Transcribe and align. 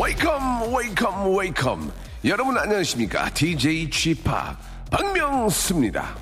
Welcome 0.00 0.72
welcome 0.72 1.36
welcome. 1.36 1.92
여러분 2.26 2.56
안녕하십니까? 2.56 3.28
DJ 3.30 3.90
Chip 3.90 4.22
박명수입니다. 4.88 6.14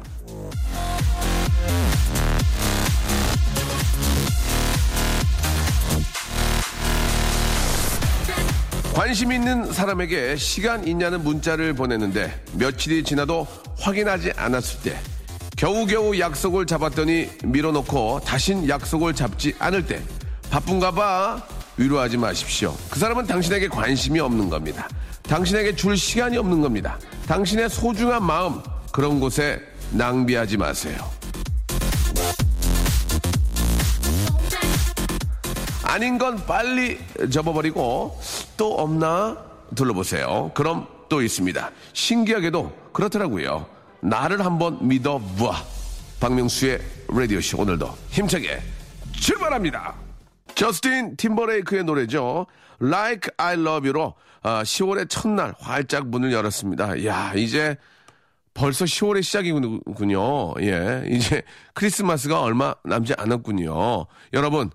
관심 8.95 9.33
있는 9.33 9.71
사람에게 9.71 10.37
시간 10.37 10.89
있냐는 10.89 11.23
문자를 11.23 11.75
보냈는데 11.75 12.43
며칠이 12.55 13.05
지나도 13.05 13.47
확인하지 13.79 14.33
않았을 14.35 14.81
때 14.81 14.99
겨우겨우 15.57 16.19
약속을 16.19 16.67
잡았더니 16.67 17.29
밀어놓고 17.45 18.21
다신 18.25 18.69
약속을 18.69 19.15
잡지 19.15 19.55
않을 19.59 19.87
때 19.87 20.03
바쁜가 20.51 20.91
봐 20.93 21.43
위로하지 21.77 22.17
마십시오. 22.17 22.75
그 22.91 22.99
사람은 22.99 23.27
당신에게 23.27 23.69
관심이 23.69 24.21
없는 24.21 24.49
겁니다. 24.49 24.89
당신에게 25.23 25.75
줄 25.75 25.97
시간이 25.97 26.37
없는 26.37 26.61
겁니다. 26.61 26.99
당신의 27.27 27.71
소중한 27.71 28.25
마음 28.25 28.61
그런 28.93 29.21
곳에 29.21 29.61
낭비하지 29.93 30.57
마세요. 30.57 30.97
아닌 35.85 36.19
건 36.19 36.45
빨리 36.47 36.99
접어버리고 37.31 38.21
또 38.57 38.75
없나 38.75 39.37
둘러보세요. 39.77 40.51
그럼 40.55 40.89
또 41.09 41.23
있습니다. 41.23 41.71
신기하게도 41.93 42.73
그렇더라고요. 42.93 43.74
나를 44.05 44.45
한번 44.45 44.87
믿어봐. 44.87 45.65
박명수의 46.21 46.79
라디오쇼 47.09 47.59
오늘도 47.59 47.89
힘차게 48.11 48.61
출발합니다. 49.13 49.95
저스틴 50.55 51.17
팀버레이크의 51.17 51.85
노래죠. 51.85 52.47
Like 52.83 53.31
I 53.39 53.55
Love 53.55 53.89
You로 53.89 54.15
10월의 54.43 55.09
첫날 55.09 55.55
활짝 55.59 56.09
문을 56.09 56.33
열었습니다. 56.33 57.05
야 57.07 57.33
이제 57.35 57.77
벌써 58.53 58.85
10월의 58.85 59.23
시작이군요. 59.23 60.55
예, 60.61 61.05
이제 61.09 61.43
크리스마스가 61.73 62.43
얼마 62.43 62.75
남지 62.85 63.15
않았군요. 63.17 64.07
여러분, 64.35 64.71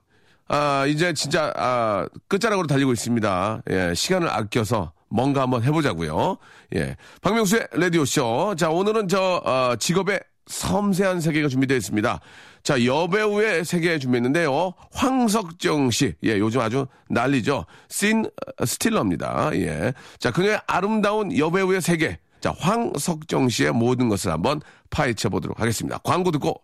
아, 0.47 0.85
이제 0.88 1.13
진짜, 1.13 1.53
아, 1.55 2.07
끝자락으로 2.27 2.67
달리고 2.67 2.91
있습니다. 2.91 3.61
예, 3.69 3.94
시간을 3.94 4.27
아껴서 4.27 4.91
뭔가 5.09 5.41
한번 5.41 5.63
해보자고요. 5.63 6.38
예. 6.75 6.95
박명수의 7.21 7.67
라디오 7.73 8.05
쇼. 8.05 8.55
자, 8.57 8.69
오늘은 8.69 9.07
저, 9.07 9.41
어, 9.43 9.75
직업의 9.77 10.19
섬세한 10.47 11.21
세계가 11.21 11.47
준비되어 11.47 11.77
있습니다. 11.77 12.19
자, 12.63 12.85
여배우의 12.85 13.66
세계 13.66 13.99
준비했는데요. 13.99 14.73
황석정 14.93 15.91
씨. 15.91 16.16
예, 16.23 16.38
요즘 16.39 16.61
아주 16.61 16.88
난리죠. 17.09 17.66
씬 17.88 18.25
스틸러입니다. 18.66 19.51
예. 19.53 19.93
자, 20.19 20.31
그녀의 20.31 20.59
아름다운 20.67 21.38
여배우의 21.38 21.81
세계. 21.81 22.19
자, 22.41 22.53
황석정 22.57 23.49
씨의 23.49 23.71
모든 23.73 24.09
것을 24.09 24.31
한번 24.31 24.61
파헤쳐 24.89 25.29
보도록 25.29 25.59
하겠습니다. 25.59 25.97
광고 25.99 26.31
듣고 26.31 26.61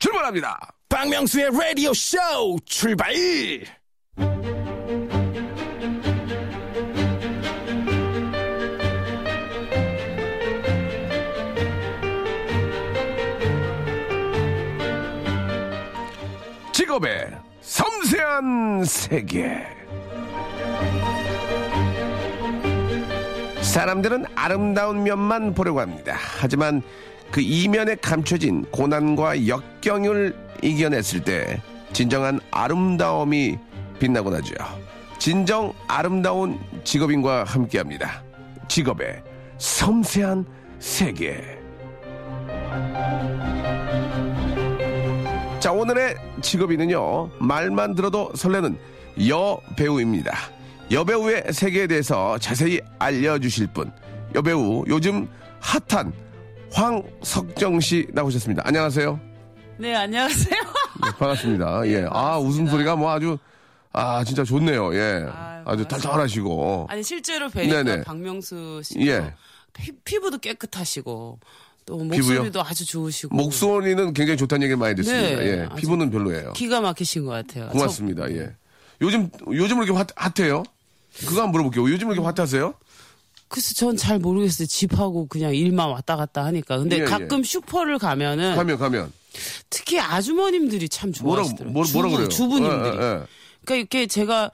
출발합니다. 0.00 0.58
박명수의 0.88 1.50
라디오 1.52 1.94
쇼 1.94 2.18
출발! 2.66 3.14
직업의 16.82 17.30
섬세한 17.60 18.84
세계. 18.84 19.64
사람들은 23.60 24.26
아름다운 24.34 25.04
면만 25.04 25.54
보려고 25.54 25.78
합니다. 25.78 26.16
하지만 26.40 26.82
그 27.30 27.40
이면에 27.40 27.94
감춰진 27.94 28.64
고난과 28.72 29.46
역경을 29.46 30.34
이겨냈을 30.60 31.22
때 31.22 31.62
진정한 31.92 32.40
아름다움이 32.50 33.58
빛나곤 34.00 34.34
하죠. 34.34 34.54
진정 35.20 35.72
아름다운 35.86 36.58
직업인과 36.82 37.44
함께 37.44 37.78
합니다. 37.78 38.24
직업의 38.66 39.22
섬세한 39.58 40.44
세계. 40.80 41.62
자, 45.62 45.70
오늘의 45.70 46.16
직업인은요, 46.40 47.38
말만 47.38 47.94
들어도 47.94 48.32
설레는 48.34 48.76
여배우입니다. 49.28 50.36
여배우의 50.90 51.52
세계에 51.52 51.86
대해서 51.86 52.36
자세히 52.38 52.80
알려주실 52.98 53.68
분, 53.68 53.92
여배우, 54.34 54.82
요즘 54.88 55.28
핫한 55.60 56.12
황석정 56.72 57.78
씨 57.78 58.08
나오셨습니다. 58.10 58.64
안녕하세요. 58.66 59.20
네, 59.78 59.94
안녕하세요. 59.94 60.60
네, 61.04 61.10
반갑습니다. 61.16 61.86
예. 61.86 62.08
아, 62.10 62.38
웃음소리가 62.38 62.96
뭐 62.96 63.12
아주, 63.12 63.38
아, 63.92 64.24
진짜 64.24 64.42
좋네요. 64.42 64.92
예. 64.96 65.28
아유, 65.32 65.62
아주 65.64 65.86
달달하시고. 65.86 66.88
아니 66.90 67.04
실제로 67.04 67.48
뵈니까 67.48 67.84
네네. 67.84 68.02
박명수 68.02 68.80
씨 68.82 68.98
예. 69.06 69.32
피, 69.72 70.18
부도 70.18 70.38
깨끗하시고 70.38 71.38
또 71.84 71.98
피부요? 71.98 72.16
목소리도 72.16 72.62
아주 72.62 72.86
좋으시고 72.86 73.34
목소리는 73.34 74.12
굉장히 74.14 74.36
좋다는 74.36 74.64
얘기를 74.64 74.76
많이 74.76 74.94
듣습니다. 74.96 75.40
네, 75.40 75.46
예. 75.46 75.68
피부는 75.76 76.10
별로예요. 76.10 76.52
기가 76.52 76.80
막히신 76.80 77.24
것 77.24 77.32
같아요. 77.32 77.68
고맙습니다. 77.70 78.30
예. 78.30 78.50
요즘, 79.00 79.30
요즘 79.52 79.78
왜 79.78 79.84
이렇게 79.84 79.98
핫, 79.98 80.06
핫해요? 80.14 80.62
그거 81.26 81.42
한번 81.42 81.50
물어볼게요. 81.50 81.92
요즘 81.92 82.08
왜 82.08 82.14
이렇게 82.14 82.26
핫하세요? 82.34 82.74
그래서 83.48 83.74
전잘 83.74 84.18
모르겠어요. 84.18 84.66
집하고 84.66 85.26
그냥 85.26 85.54
일만 85.54 85.90
왔다 85.90 86.16
갔다 86.16 86.44
하니까. 86.44 86.78
근데 86.78 87.00
예, 87.00 87.04
가끔 87.04 87.42
슈퍼를 87.44 87.98
가면은 87.98 88.54
가면, 88.56 88.78
가면. 88.78 89.12
특히 89.68 89.98
아주머님들이 89.98 90.88
참 90.88 91.12
뭐라, 91.22 91.42
좋아하시더라고요. 91.42 91.72
뭐, 91.72 91.84
뭐라 91.92 92.08
주부, 92.08 92.16
그래요? 92.16 92.28
주부님들이. 92.28 92.96
예, 92.96 93.00
예, 93.00 93.06
예. 93.06 93.22
그러니까 93.64 93.74
이렇게 93.74 94.06
제가 94.06 94.50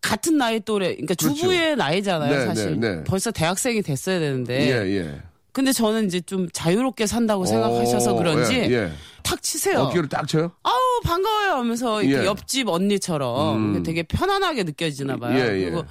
같은 0.00 0.38
나이 0.38 0.60
또래, 0.60 0.94
그러니까 0.94 1.14
그렇죠. 1.14 1.34
주부의 1.34 1.76
나이잖아요, 1.76 2.38
네, 2.38 2.46
사실. 2.46 2.80
네, 2.80 2.96
네. 2.96 3.04
벌써 3.04 3.30
대학생이 3.30 3.82
됐어야 3.82 4.18
되는데. 4.18 4.66
예, 4.66 4.96
예. 4.96 5.20
근데 5.52 5.72
저는 5.72 6.06
이제 6.06 6.20
좀 6.20 6.48
자유롭게 6.52 7.06
산다고 7.06 7.44
생각하셔서 7.44 8.14
오, 8.14 8.16
그런지 8.18 8.54
예, 8.54 8.70
예. 8.70 8.92
탁 9.22 9.42
치세요. 9.42 9.80
어깨를 9.80 10.08
딱 10.08 10.26
쳐요? 10.28 10.52
아우 10.62 10.74
반가워요 11.04 11.52
하면서 11.52 12.02
이렇게 12.02 12.22
예. 12.22 12.26
옆집 12.26 12.68
언니처럼 12.68 13.76
음. 13.76 13.82
되게 13.82 14.02
편안하게 14.02 14.62
느껴지나 14.64 15.16
봐요. 15.16 15.36
예, 15.38 15.56
예. 15.60 15.64
그리고 15.64 15.84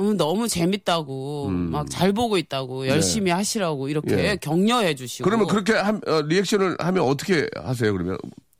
음, 0.00 0.16
너무 0.16 0.46
재밌다고 0.48 1.48
막잘 1.48 2.12
보고 2.12 2.36
있다고 2.36 2.86
열심히 2.88 3.30
하시라고 3.30 3.88
이렇게 3.88 4.12
예. 4.18 4.36
격려해 4.36 4.94
주시고. 4.94 5.24
그러면 5.24 5.46
그렇게 5.46 5.72
함- 5.72 6.00
어, 6.06 6.22
리액션을 6.22 6.76
하면 6.78 7.04
어떻게 7.04 7.48
하세요, 7.56 7.92
그러면? 7.92 8.18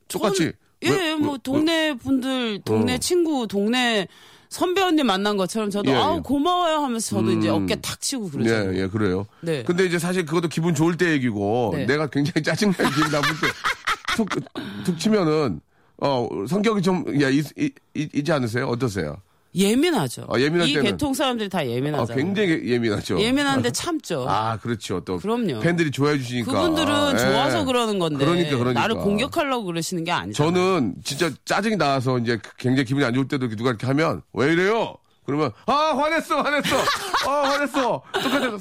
똑같이. 0.08 0.52
예, 0.84 0.90
왜- 0.90 1.14
뭐 1.14 1.32
왜- 1.32 1.38
동네 1.42 1.94
분들, 1.94 2.62
동네 2.64 2.94
어. 2.94 2.98
친구, 2.98 3.46
동네 3.46 4.06
선배 4.48 4.80
언니 4.80 5.02
만난 5.02 5.36
것처럼 5.36 5.70
저도 5.70 5.90
예, 5.90 5.94
예. 5.94 5.98
아우 5.98 6.22
고마워요 6.22 6.78
하면서 6.78 7.16
저도 7.16 7.32
이제 7.32 7.50
음. 7.50 7.64
어깨 7.64 7.76
탁 7.76 8.00
치고 8.00 8.30
그러죠. 8.30 8.50
예, 8.50 8.82
예, 8.82 8.86
그래요. 8.86 9.26
네. 9.40 9.62
근데 9.62 9.84
이제 9.84 9.98
사실 9.98 10.24
그것도 10.24 10.48
기분 10.48 10.74
좋을 10.74 10.96
때 10.96 11.12
얘기고, 11.12 11.72
네. 11.74 11.86
내가 11.86 12.06
굉장히 12.06 12.42
짜증나게 12.42 12.88
기분 12.94 13.10
나쁠 13.10 13.28
때, 13.40 13.46
툭, 14.16 14.28
툭 14.84 14.98
치면은, 14.98 15.60
어, 15.98 16.28
성격이 16.48 16.80
좀, 16.82 17.04
야, 17.20 17.28
있지 17.94 18.32
않으세요? 18.32 18.66
어떠세요? 18.68 19.20
예민하죠. 19.54 20.26
아, 20.30 20.38
예민할 20.38 20.68
이 20.68 20.74
때는- 20.74 20.82
계통 20.82 21.14
사람들이 21.14 21.48
다 21.48 21.58
어, 21.60 21.64
예민하잖아요. 21.66 22.16
굉장히 22.16 22.62
예민하죠. 22.64 23.20
예민한데 23.20 23.70
참죠. 23.70 24.26
아, 24.28 24.58
그렇죠. 24.58 25.00
또. 25.00 25.18
그럼요. 25.18 25.60
팬들이 25.60 25.90
좋아해 25.90 26.18
주시니까. 26.18 26.52
그분들은 26.52 26.92
아, 26.94 27.12
예. 27.14 27.18
좋아서 27.18 27.64
그러는 27.64 27.98
건데 27.98 28.24
그러니까, 28.24 28.56
그러니까. 28.58 28.80
나를 28.80 28.96
공격하려고 28.96 29.64
그러시는 29.64 30.04
게 30.04 30.12
아니죠. 30.12 30.44
저는 30.44 30.96
진짜 31.02 31.30
짜증이 31.44 31.76
나서 31.76 32.18
이제 32.18 32.38
굉장히 32.58 32.84
기분이 32.84 33.04
안 33.04 33.14
좋을 33.14 33.26
때도 33.28 33.48
누가 33.56 33.70
이렇게 33.70 33.86
하면 33.86 34.22
왜 34.32 34.52
이래요? 34.52 34.94
그러면 35.24 35.50
아 35.66 35.72
화냈어 35.94 36.40
화냈어 36.40 36.76
아 37.26 37.30
화냈어 37.50 38.02
똑같아 38.14 38.56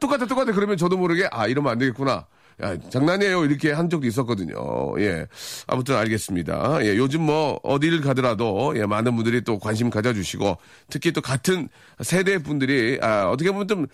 똑같아 0.00 0.26
똑같아 0.26 0.52
그러면 0.52 0.76
저도 0.76 0.98
모르게 0.98 1.26
아 1.32 1.46
이러면 1.46 1.72
안 1.72 1.78
되겠구나 1.78 2.26
야 2.62 2.76
장난이에요. 2.90 3.44
이렇게 3.44 3.72
한 3.72 3.88
적도 3.88 4.06
있었거든요. 4.06 4.54
예. 4.98 5.26
아무튼 5.66 5.96
알겠습니다. 5.96 6.78
예 6.84 6.96
요즘 6.96 7.22
뭐 7.22 7.58
어디를 7.62 8.00
가더라도 8.00 8.74
예 8.76 8.84
많은 8.86 9.16
분들이 9.16 9.42
또 9.42 9.58
관심 9.58 9.88
가져주시고 9.90 10.56
특히 10.90 11.12
또 11.12 11.20
같은 11.20 11.68
세대 12.02 12.38
분들이 12.42 12.98
아 13.00 13.28
어떻게 13.30 13.50
보면 13.50 13.68
좀 13.68 13.86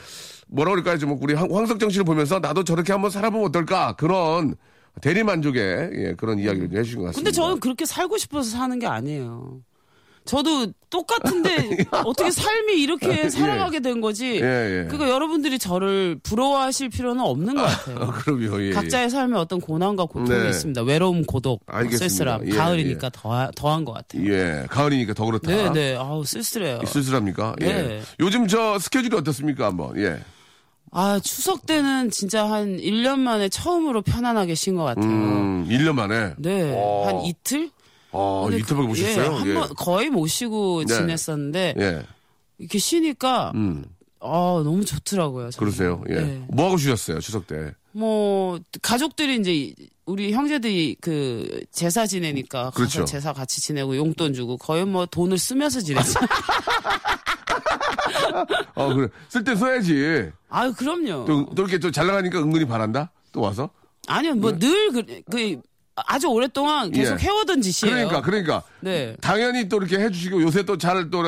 뭐라 0.48 0.70
그럴까요? 0.72 0.98
좀 0.98 1.16
우리 1.20 1.34
황- 1.34 1.48
황석정 1.52 1.90
씨를 1.90 2.04
보면서 2.04 2.38
나도 2.40 2.64
저렇게 2.64 2.92
한번 2.92 3.10
살아보면 3.10 3.48
어떨까? 3.48 3.94
그런 3.96 4.54
대리 5.00 5.22
만족의 5.22 5.90
예, 5.94 6.14
그런 6.16 6.38
이야기를 6.38 6.68
좀 6.70 6.78
해주신 6.78 6.98
것 7.00 7.04
같습니다. 7.06 7.18
근데 7.18 7.30
저는 7.30 7.60
그렇게 7.60 7.84
살고 7.84 8.16
싶어서 8.18 8.50
사는 8.50 8.78
게 8.78 8.86
아니에요. 8.86 9.60
저도 10.26 10.72
똑같은데 10.90 11.84
어떻게 12.04 12.30
삶이 12.30 12.74
이렇게 12.80 13.30
살아가게 13.30 13.80
된 13.80 14.00
거지. 14.00 14.36
예, 14.36 14.82
예. 14.82 14.84
그러니까 14.88 15.08
여러분들이 15.08 15.58
저를 15.58 16.18
부러워하실 16.22 16.90
필요는 16.90 17.22
없는 17.22 17.54
것 17.54 17.62
같아요. 17.62 17.96
아, 18.00 18.10
그럼요. 18.12 18.60
예, 18.62 18.68
예. 18.68 18.72
각자의 18.72 19.10
삶에 19.10 19.36
어떤 19.38 19.60
고난과 19.60 20.06
고통이 20.06 20.28
네. 20.42 20.48
있습니다. 20.50 20.82
외로움, 20.82 21.24
고독, 21.24 21.62
뭐 21.66 21.76
알겠습니다. 21.76 22.08
쓸쓸함. 22.08 22.46
예, 22.48 22.50
가을이니까 22.56 23.10
더, 23.10 23.50
더한 23.56 23.84
것 23.84 23.92
같아요. 23.92 24.26
예, 24.32 24.66
가을이니까 24.68 25.14
더 25.14 25.24
그렇다. 25.24 25.50
네, 25.50 25.72
네. 25.72 25.96
아우, 25.96 26.24
쓸쓸해요. 26.24 26.80
쓸쓸합니까? 26.84 27.54
예. 27.62 27.66
네. 27.66 28.02
요즘 28.20 28.46
저 28.48 28.78
스케줄이 28.78 29.16
어떻습니까? 29.16 29.66
한번. 29.66 29.96
예. 29.98 30.18
아, 30.92 31.20
추석 31.22 31.66
때는 31.66 32.10
진짜 32.10 32.48
한 32.48 32.78
1년 32.78 33.18
만에 33.18 33.48
처음으로 33.48 34.02
편안하게 34.02 34.54
쉰 34.54 34.76
것 34.76 34.84
같아요. 34.84 35.04
음, 35.04 35.66
1년 35.68 35.94
만에. 35.94 36.32
네. 36.38 36.72
어. 36.74 37.04
한 37.06 37.20
이틀? 37.26 37.70
어, 38.18 38.48
이틀밖에 38.50 38.82
못 38.86 38.88
그- 38.88 38.94
쉬었어요? 38.96 39.24
예, 39.24 39.28
한 39.38 39.46
예. 39.48 39.54
번 39.54 39.68
거의 39.76 40.08
못 40.10 40.26
쉬고 40.26 40.84
네. 40.86 40.94
지냈었는데 40.94 41.74
예. 41.78 42.02
이렇게 42.58 42.78
쉬니까 42.78 43.52
음, 43.54 43.84
아, 44.20 44.62
너무 44.64 44.84
좋더라고요. 44.84 45.50
저는. 45.50 45.58
그러세요. 45.72 46.02
예. 46.08 46.14
네. 46.14 46.44
뭐 46.48 46.66
하고 46.66 46.76
쉬셨어요, 46.78 47.20
추석 47.20 47.46
때? 47.46 47.72
뭐 47.92 48.58
가족들이 48.82 49.36
이제 49.40 49.74
우리 50.06 50.32
형제들이 50.32 50.96
그 51.00 51.60
제사 51.72 52.06
지내니까 52.06 52.70
그렇죠. 52.70 53.00
가서 53.00 53.10
제사 53.10 53.32
같이 53.32 53.60
지내고 53.60 53.96
용돈 53.96 54.32
주고 54.34 54.56
거의 54.56 54.84
뭐 54.84 55.04
돈을 55.06 55.36
쓰면서 55.38 55.80
지냈어. 55.80 56.20
어, 58.74 58.94
그래. 58.94 59.08
쓸 59.28 59.44
때 59.44 59.54
써야지. 59.56 60.30
아유 60.48 60.72
그럼요. 60.74 61.24
또, 61.26 61.46
또 61.54 61.62
이렇게 61.62 61.78
또 61.78 61.90
잘 61.90 62.06
나가니까 62.06 62.38
은근히 62.40 62.66
바란다? 62.66 63.10
또 63.32 63.40
와서? 63.40 63.70
아니요 64.08 64.34
뭐 64.36 64.56
늘 64.58 64.92
그, 64.92 65.04
그 65.30 65.60
아주 66.04 66.28
오랫동안 66.28 66.90
계속 66.92 67.14
예. 67.18 67.24
해오던 67.24 67.62
짓이에요. 67.62 67.94
그러니까, 68.08 68.20
그러니까. 68.20 68.62
네. 68.80 69.16
당연히 69.22 69.66
또 69.68 69.78
이렇게 69.78 69.98
해주시고 69.98 70.42
요새 70.42 70.62
또 70.62 70.76
잘 70.76 71.08
또 71.10 71.22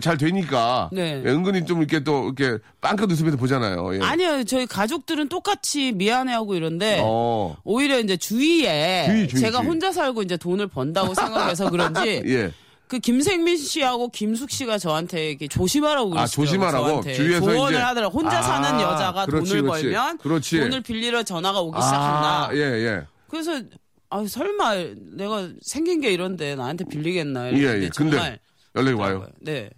잘 0.00 0.18
되니까 0.18 0.90
네. 0.92 1.22
예, 1.24 1.30
은근히 1.30 1.64
좀 1.64 1.78
이렇게 1.78 2.04
또 2.04 2.30
이렇게 2.36 2.62
빵긋 2.82 3.10
웃으면서 3.10 3.38
보잖아요. 3.38 3.94
예. 3.96 4.00
아니요 4.02 4.44
저희 4.44 4.66
가족들은 4.66 5.28
똑같이 5.30 5.92
미안해하고 5.92 6.54
이런데 6.54 7.00
어. 7.02 7.56
오히려 7.64 7.98
이제 7.98 8.18
주위에 8.18 9.06
주위, 9.06 9.28
주위, 9.28 9.40
제가 9.40 9.58
주위. 9.60 9.68
혼자 9.68 9.90
살고 9.90 10.22
이제 10.22 10.36
돈을 10.36 10.66
번다고 10.66 11.14
생각해서 11.14 11.70
그런지 11.70 12.22
예. 12.28 12.52
그 12.88 12.98
김생민 12.98 13.56
씨하고 13.56 14.08
김숙 14.08 14.50
씨가 14.50 14.76
저한테 14.76 15.30
이렇게 15.30 15.48
조심하라고 15.48 16.10
아, 16.10 16.26
그러시더라고요. 16.26 16.46
조심하라고? 16.46 16.86
저한테. 16.88 17.14
주위에서 17.14 17.40
조언을 17.52 17.72
이제- 17.72 17.82
하더라고. 17.82 18.18
혼자 18.18 18.38
아, 18.40 18.42
사는 18.42 18.80
여자가 18.80 19.24
그렇지, 19.26 19.48
돈을 19.50 19.62
그렇지. 19.62 19.82
벌면 19.84 20.18
그렇지. 20.18 20.58
돈을 20.60 20.80
빌리러 20.82 21.22
전화가 21.22 21.60
오기 21.60 21.78
아, 21.78 21.80
시작한다. 21.80 22.50
예, 22.54 22.60
예. 22.86 23.02
그래서 23.30 23.62
아 24.10 24.24
설마 24.26 24.74
내가 25.16 25.48
생긴 25.62 26.00
게 26.00 26.12
이런데 26.12 26.56
나한테 26.56 26.84
빌리겠나 26.84 27.52
예, 27.52 27.82
예. 27.84 27.90
근데 27.96 28.38
연락이 28.74 28.96
와요. 28.96 29.26
네. 29.40 29.70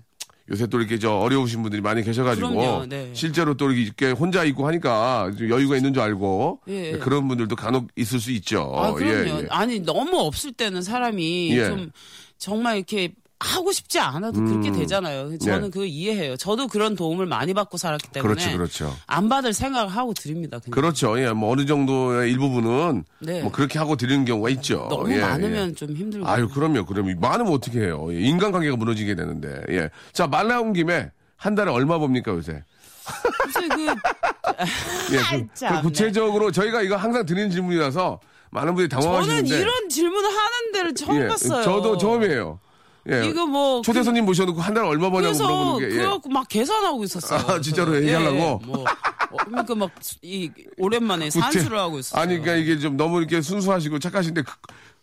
요새 0.50 0.66
또 0.66 0.80
이렇게 0.80 0.98
저 0.98 1.12
어려우신 1.12 1.62
분들이 1.62 1.80
많이 1.80 2.02
계셔가지고 2.02 2.48
그럼요, 2.48 2.86
네. 2.86 3.10
실제로 3.14 3.54
또 3.54 3.70
이렇게 3.70 4.10
혼자 4.10 4.42
있고 4.44 4.66
하니까 4.66 5.30
좀 5.38 5.48
여유가 5.50 5.76
있는 5.76 5.94
줄 5.94 6.02
알고 6.02 6.60
예, 6.68 6.92
예. 6.92 6.98
그런 6.98 7.28
분들도 7.28 7.54
간혹 7.56 7.88
있을 7.96 8.18
수 8.18 8.32
있죠. 8.32 8.72
아 8.74 8.92
그럼요. 8.92 9.28
예, 9.28 9.42
예. 9.42 9.46
아니 9.50 9.80
너무 9.80 10.18
없을 10.18 10.52
때는 10.52 10.82
사람이 10.82 11.56
예. 11.56 11.66
좀 11.66 11.90
정말 12.38 12.76
이렇게 12.78 13.14
하고 13.42 13.72
싶지 13.72 13.98
않아도 13.98 14.42
그렇게 14.44 14.68
음. 14.68 14.74
되잖아요. 14.74 15.36
저는 15.38 15.62
네. 15.62 15.70
그거 15.70 15.84
이해해요. 15.84 16.36
저도 16.36 16.68
그런 16.68 16.94
도움을 16.94 17.26
많이 17.26 17.52
받고 17.54 17.76
살았기 17.76 18.08
때문에 18.10 18.34
그렇죠, 18.34 18.56
그렇죠. 18.56 18.96
안 19.06 19.28
받을 19.28 19.52
생각을 19.52 19.88
하고 19.88 20.14
드립니다. 20.14 20.58
그냥. 20.60 20.70
그렇죠. 20.74 21.20
예, 21.20 21.32
뭐 21.32 21.50
어느 21.52 21.66
정도의 21.66 22.30
일부분은 22.30 23.04
네. 23.18 23.42
뭐 23.42 23.50
그렇게 23.50 23.78
하고 23.78 23.96
드리는 23.96 24.24
경우가 24.24 24.48
있죠. 24.50 24.86
너무 24.88 25.12
예, 25.12 25.20
많으면 25.20 25.70
예. 25.70 25.74
좀 25.74 25.92
힘들고. 25.92 26.26
아유, 26.28 26.48
그럼요, 26.48 26.86
그럼요. 26.86 27.14
많으면 27.18 27.52
어떻게 27.52 27.80
해요? 27.80 28.06
예, 28.10 28.20
인간관계가 28.20 28.76
무너지게 28.76 29.14
되는데. 29.14 29.62
예. 29.70 29.90
자, 30.12 30.26
말 30.26 30.46
나온 30.46 30.72
김에 30.72 31.10
한 31.36 31.54
달에 31.54 31.70
얼마 31.70 31.98
봅니까 31.98 32.32
요새? 32.32 32.62
그 33.54 33.86
예, 35.14 35.18
그, 35.38 35.46
참네. 35.54 35.76
그 35.76 35.82
구체적으로 35.82 36.52
저희가 36.52 36.82
이거 36.82 36.96
항상 36.96 37.26
드리는 37.26 37.50
질문이라서 37.50 38.20
많은 38.50 38.74
분들이 38.74 38.88
저는 38.88 39.02
당황하시는데. 39.04 39.60
이런 39.60 39.88
질문을 39.88 40.28
하는 40.28 40.72
데를 40.72 40.94
처음 40.94 41.20
예, 41.22 41.26
봤어요. 41.26 41.62
저도 41.62 41.98
처음이에요. 41.98 42.60
예. 43.10 43.26
이거 43.26 43.46
뭐 43.46 43.82
초대 43.82 44.02
손님 44.02 44.24
모셔놓고 44.24 44.60
한 44.60 44.74
달에 44.74 44.86
얼마 44.86 45.10
버냐고 45.10 45.32
그래서 45.32 45.44
물어보는 45.44 45.78
게. 45.88 45.94
예. 45.94 45.98
그래갖고 45.98 46.28
막 46.28 46.48
계산하고 46.48 47.02
있었어요. 47.04 47.40
아, 47.48 47.60
진짜로 47.60 47.92
저는. 47.92 48.02
얘기하려고? 48.02 48.36
예, 48.36 48.40
예. 48.40 48.66
뭐 48.66 48.84
어, 48.84 49.36
그러니까 49.46 49.74
막 49.74 49.90
이 50.22 50.50
오랜만에 50.78 51.30
산수를 51.30 51.78
하고 51.78 51.98
있었어요. 51.98 52.20
아니, 52.22 52.38
그러니까 52.38 52.54
이게 52.56 52.78
좀 52.78 52.96
너무 52.96 53.18
이렇게 53.18 53.40
순수하시고 53.40 53.98
착하신데, 53.98 54.42
그, 54.42 54.52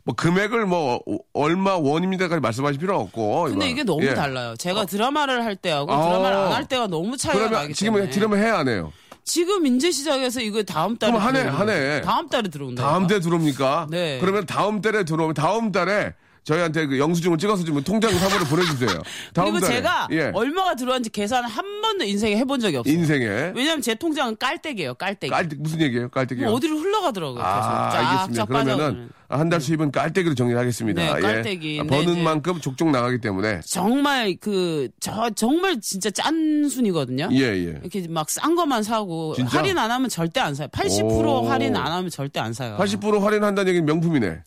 뭐 0.06 0.16
금액을 0.16 0.66
뭐 0.66 1.01
얼마 1.34 1.75
원입니다까지 1.78 2.40
말씀하실 2.40 2.80
필요 2.80 2.98
없고. 3.00 3.46
근데 3.46 3.66
이거. 3.66 3.74
이게 3.74 3.84
너무 3.84 4.06
예. 4.06 4.13
달라요. 4.13 4.56
제가 4.57 4.86
드라마를 4.86 5.44
할 5.44 5.56
때하고 5.56 5.92
아. 5.92 6.04
드라마를 6.07 6.38
안 6.38 6.51
할 6.54 6.66
때가 6.68 6.88
너무 6.88 7.18
차이가 7.18 7.40
그러면 7.40 7.62
나기 7.62 7.74
지금 7.74 7.94
때문에. 7.96 8.12
드라마 8.12 8.36
해야 8.38 8.60
안 8.60 8.68
해요? 8.69 8.94
지금 9.25 9.66
인제 9.66 9.92
시작해서 9.92 10.40
이거 10.42 10.63
다음 10.63 10.96
달에 10.98 11.12
그럼 11.12 11.25
한 11.25 11.36
해, 11.36 11.40
들어오는 11.42 11.60
한 11.60 11.69
해. 11.69 11.74
거예요. 11.74 12.01
다음 12.01 12.30
달에 12.30 12.50
들어온다. 12.50 12.84
다음 12.84 13.07
달에 13.07 13.19
들어옵니까? 13.19 13.88
네. 13.90 14.18
그러면 14.22 14.46
다음 14.46 14.81
달에 14.81 15.04
들어오면 15.04 15.34
다음 15.36 15.72
달에 15.72 16.13
저희한테 16.44 16.88
그 16.88 16.97
영수증을 17.00 17.38
찍어서 17.38 17.63
좀 17.63 17.81
통장 17.83 18.12
사보를 18.12 18.45
보내주세요. 18.47 18.89
다음 19.33 19.51
그리고 19.51 19.59
달에. 19.65 19.75
제가 19.75 20.07
예. 20.12 20.31
얼마가 20.33 20.75
들어왔는지 20.75 21.09
계산을 21.12 21.47
한 21.50 21.81
번도 21.81 22.06
인생에 22.06 22.36
해본 22.38 22.59
적이 22.59 22.77
없어요. 22.77 22.94
인생에. 22.94 23.25
왜냐면 23.56 23.81
제 23.81 23.94
통장은 23.95 24.38
깔때기예요. 24.38 24.95
깔때기. 24.95 25.30
깔때 25.31 25.56
무슨 25.59 25.81
얘기예요? 25.81 26.09
깔때기요? 26.09 26.47
뭐 26.47 26.56
어디로 26.56 26.77
흘러가더라고요. 26.80 27.41
아, 27.41 27.89
계속 27.91 27.97
알겠습니다. 28.07 28.33
쫙쫙 28.33 28.47
그러면은 28.47 28.77
빠져가는. 28.77 29.09
한달 29.31 29.62
수입은 29.62 29.91
깔때기로 29.91 30.33
정리하겠습니다. 30.33 31.01
네, 31.01 31.13
예. 31.18 31.21
깔때기. 31.21 31.80
아, 31.80 31.83
근데 31.83 31.95
버는 31.97 32.13
이제- 32.13 32.24
만큼 32.24 32.59
족족 32.62 32.89
나가기 32.89 33.19
때문에. 33.21 33.62
정말 33.65 34.36
그 34.39 34.89
저 35.00 35.30
정말 35.36 35.80
진짜 35.81 36.09
짠 36.09 36.68
순이거든요. 36.68 37.30
예, 37.33 37.41
예. 37.41 37.80
이렇게 37.81 38.07
막싼 38.09 38.56
거만 38.56 38.81
사고 38.81 39.36
진짜? 39.36 39.59
할인 39.59 39.77
안 39.77 39.91
하면 39.91 40.09
절대 40.09 40.39
안 40.39 40.56
사요. 40.56 40.68
80% 40.69 41.44
오. 41.44 41.47
할인 41.50 41.75
안 41.75 41.91
하면 41.91 42.09
절대 42.09 42.39
안 42.39 42.53
사요. 42.53 42.75
80% 42.80 43.21
할인한다는 43.21 43.69
얘기는 43.69 43.86
명품이네. 43.86 44.41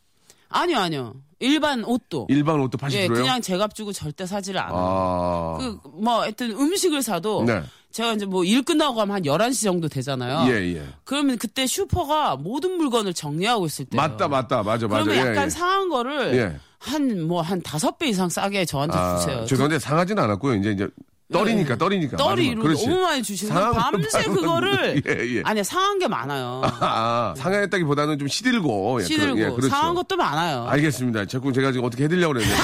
아니요, 0.49 0.79
아니요. 0.79 1.15
일반 1.43 1.85
옷도. 1.85 2.27
일반 2.31 2.61
옷도 2.61 2.79
80%요? 2.79 2.97
예, 2.99 3.09
그냥 3.09 3.41
제값 3.43 3.75
주고 3.75 3.93
절대 3.93 4.25
사지를 4.27 4.61
않아요. 4.61 4.77
아. 4.77 5.59
그, 5.59 5.79
뭐, 5.95 6.23
하여튼 6.23 6.53
음식을 6.53 7.03
사도. 7.03 7.45
네. 7.45 7.63
제가 7.91 8.15
이제 8.15 8.25
뭐 8.25 8.43
일 8.45 8.63
끝나고 8.63 8.95
가면 8.95 9.17
한 9.17 9.23
11시 9.23 9.65
정도 9.65 9.87
되잖아요. 9.89 10.51
예, 10.51 10.77
예. 10.77 10.83
그러면 11.05 11.37
그때 11.37 11.67
슈퍼가 11.67 12.37
모든 12.37 12.79
물건을 12.79 13.13
정리하고 13.13 13.67
있을 13.67 13.85
때예요. 13.85 14.01
맞다, 14.01 14.29
맞다. 14.29 14.63
맞아, 14.63 14.87
맞아. 14.89 15.05
그러면 15.05 15.15
예, 15.27 15.31
약간 15.31 15.45
예. 15.45 15.51
상한 15.51 15.89
거를 15.91 16.35
예. 16.37 16.57
한뭐한 16.79 17.61
다섯 17.63 17.99
배 17.99 18.09
이상 18.09 18.29
싸게 18.31 18.65
저한테 18.65 18.97
아, 18.97 19.17
주세요. 19.19 19.45
죄송한데 19.47 19.79
상하지는 19.79 20.23
않았고요. 20.23 20.55
이제 20.57 20.71
이제 20.71 20.89
떨이니까 21.33 21.77
떨이니까. 21.77 22.17
네. 22.17 22.23
떨이 22.23 22.47
이로 22.49 22.63
그렇지. 22.63 22.87
너무 22.87 23.03
많이 23.03 23.23
주시고 23.23 23.53
밤새 23.53 24.25
그거를 24.25 25.03
예, 25.07 25.37
예. 25.39 25.43
아니 25.45 25.65
상한 25.65 25.99
게 25.99 26.07
많아요. 26.09 26.63
아, 26.81 27.35
상하했다기보다는 27.37 28.19
좀 28.19 28.29
시들고. 28.29 29.01
예, 29.01 29.05
시들고 29.05 29.39
예, 29.39 29.45
그렇죠. 29.51 29.69
상한 29.69 29.95
것도 29.95 30.17
많아요. 30.17 30.65
알겠습니다. 30.69 31.27
자꾸 31.27 31.53
제가 31.53 31.73
지금 31.73 31.87
어떻게 31.87 32.05
해드리려고 32.05 32.35
그랬는데. 32.35 32.57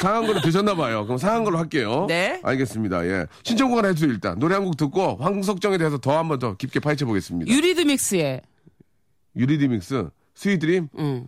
상한, 0.00 0.26
거로 0.26 0.40
드셨나 0.40 0.74
봐요. 0.76 1.04
그럼 1.04 1.18
상한 1.18 1.44
걸로 1.44 1.58
할게요. 1.58 2.06
네. 2.08 2.40
알겠습니다. 2.42 3.04
예. 3.06 3.26
신청곡 3.42 3.76
하나 3.78 3.88
해주세요, 3.88 4.10
일단. 4.10 4.38
노래 4.38 4.54
한 4.54 4.64
곡 4.64 4.76
듣고 4.76 5.16
황석정에 5.20 5.76
대해서 5.78 5.98
더 5.98 6.16
한번 6.18 6.38
더 6.38 6.56
깊게 6.56 6.80
파헤쳐 6.80 7.04
보겠습니다. 7.06 7.50
유리드믹스의 7.52 8.40
유리드믹스, 9.36 10.08
스위드림, 10.34 10.88
응. 10.98 11.26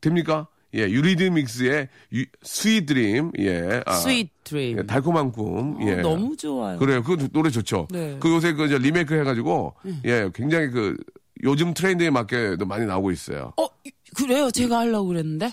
됩니까? 0.00 0.46
예, 0.74 0.80
Eurythmics의 0.88 1.88
유, 2.14 2.24
Sweet 2.42 2.83
Dream, 2.83 3.32
예. 3.40 3.82
아, 3.84 3.92
Sweet 3.94 4.30
Dream. 4.44 4.78
예, 4.78 4.82
달콤한 4.84 5.30
꿈, 5.32 5.76
예. 5.86 5.94
어, 5.94 6.02
너무 6.02 6.36
좋아요. 6.36 6.78
그래요. 6.78 7.02
그 7.02 7.28
노래 7.32 7.50
좋죠. 7.50 7.88
네. 7.90 8.16
그 8.20 8.30
요새 8.30 8.52
그 8.54 8.64
이제 8.66 8.78
리메이크 8.78 9.14
해 9.14 9.22
가지고, 9.24 9.74
예, 10.06 10.30
굉장히 10.34 10.70
그 10.70 10.96
요즘 11.44 11.74
트렌드에 11.74 12.08
맞게도 12.10 12.64
많이 12.66 12.86
나오고 12.86 13.10
있어요. 13.10 13.52
어 13.58 13.66
이- 13.84 13.90
그래요? 14.16 14.50
제가 14.50 14.78
하려고 14.78 15.08
그랬는데. 15.08 15.52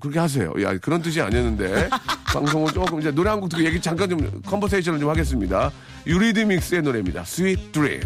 그렇게 0.00 0.18
하세요. 0.18 0.52
야, 0.62 0.76
그런 0.78 1.02
뜻이 1.02 1.20
아니었는데. 1.20 1.88
방송을 2.32 2.72
조금 2.72 3.00
이제 3.00 3.10
노래 3.10 3.28
한 3.28 3.40
곡 3.40 3.48
듣고 3.50 3.64
얘기 3.64 3.80
잠깐 3.80 4.08
좀 4.08 4.40
컨버세이션을 4.42 5.00
좀 5.00 5.08
하겠습니다. 5.10 5.70
유리드믹스의 6.06 6.82
노래입니다. 6.82 7.22
Sweet 7.22 7.72
Dream. 7.72 8.00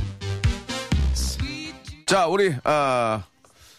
자, 2.06 2.26
우리, 2.26 2.54
아, 2.64 3.25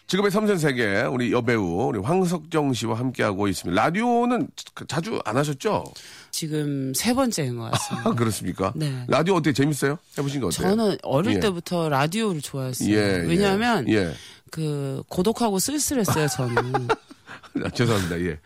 직업의 0.08 0.30
섬세한 0.30 0.60
세계, 0.60 1.02
우리 1.02 1.32
여배우, 1.32 1.88
우리 1.88 2.00
황석정 2.00 2.74
씨와 2.74 3.00
함께하고 3.00 3.48
있습니다. 3.48 3.82
라디오는 3.82 4.48
자- 4.56 4.86
자주 4.88 5.20
안 5.26 5.36
하셨죠? 5.38 5.84
지금 6.30 6.94
세 6.94 7.14
번째인 7.16 7.58
것 7.58 7.72
같습니다. 7.72 8.10
아, 8.10 8.14
그렇습니까? 8.16 8.72
네. 8.76 9.04
라디오 9.08 9.36
어때? 9.36 9.52
재밌어요? 9.52 9.98
해보신 10.18 10.42
거 10.42 10.48
어때요? 10.48 10.70
저는 10.70 10.98
어릴 11.02 11.36
예. 11.36 11.40
때부터 11.40 11.90
라디오를 11.90 12.42
좋아했어요. 12.42 12.90
예, 12.90 12.94
예. 13.24 13.28
왜냐하면 13.28 13.90
예. 13.90 14.14
그 14.52 15.02
고독하고 15.10 15.58
쓸쓸했어요. 15.58 16.28
저는. 16.28 16.88
아, 17.64 17.70
죄송합니다. 17.70 18.20
예. 18.22 18.40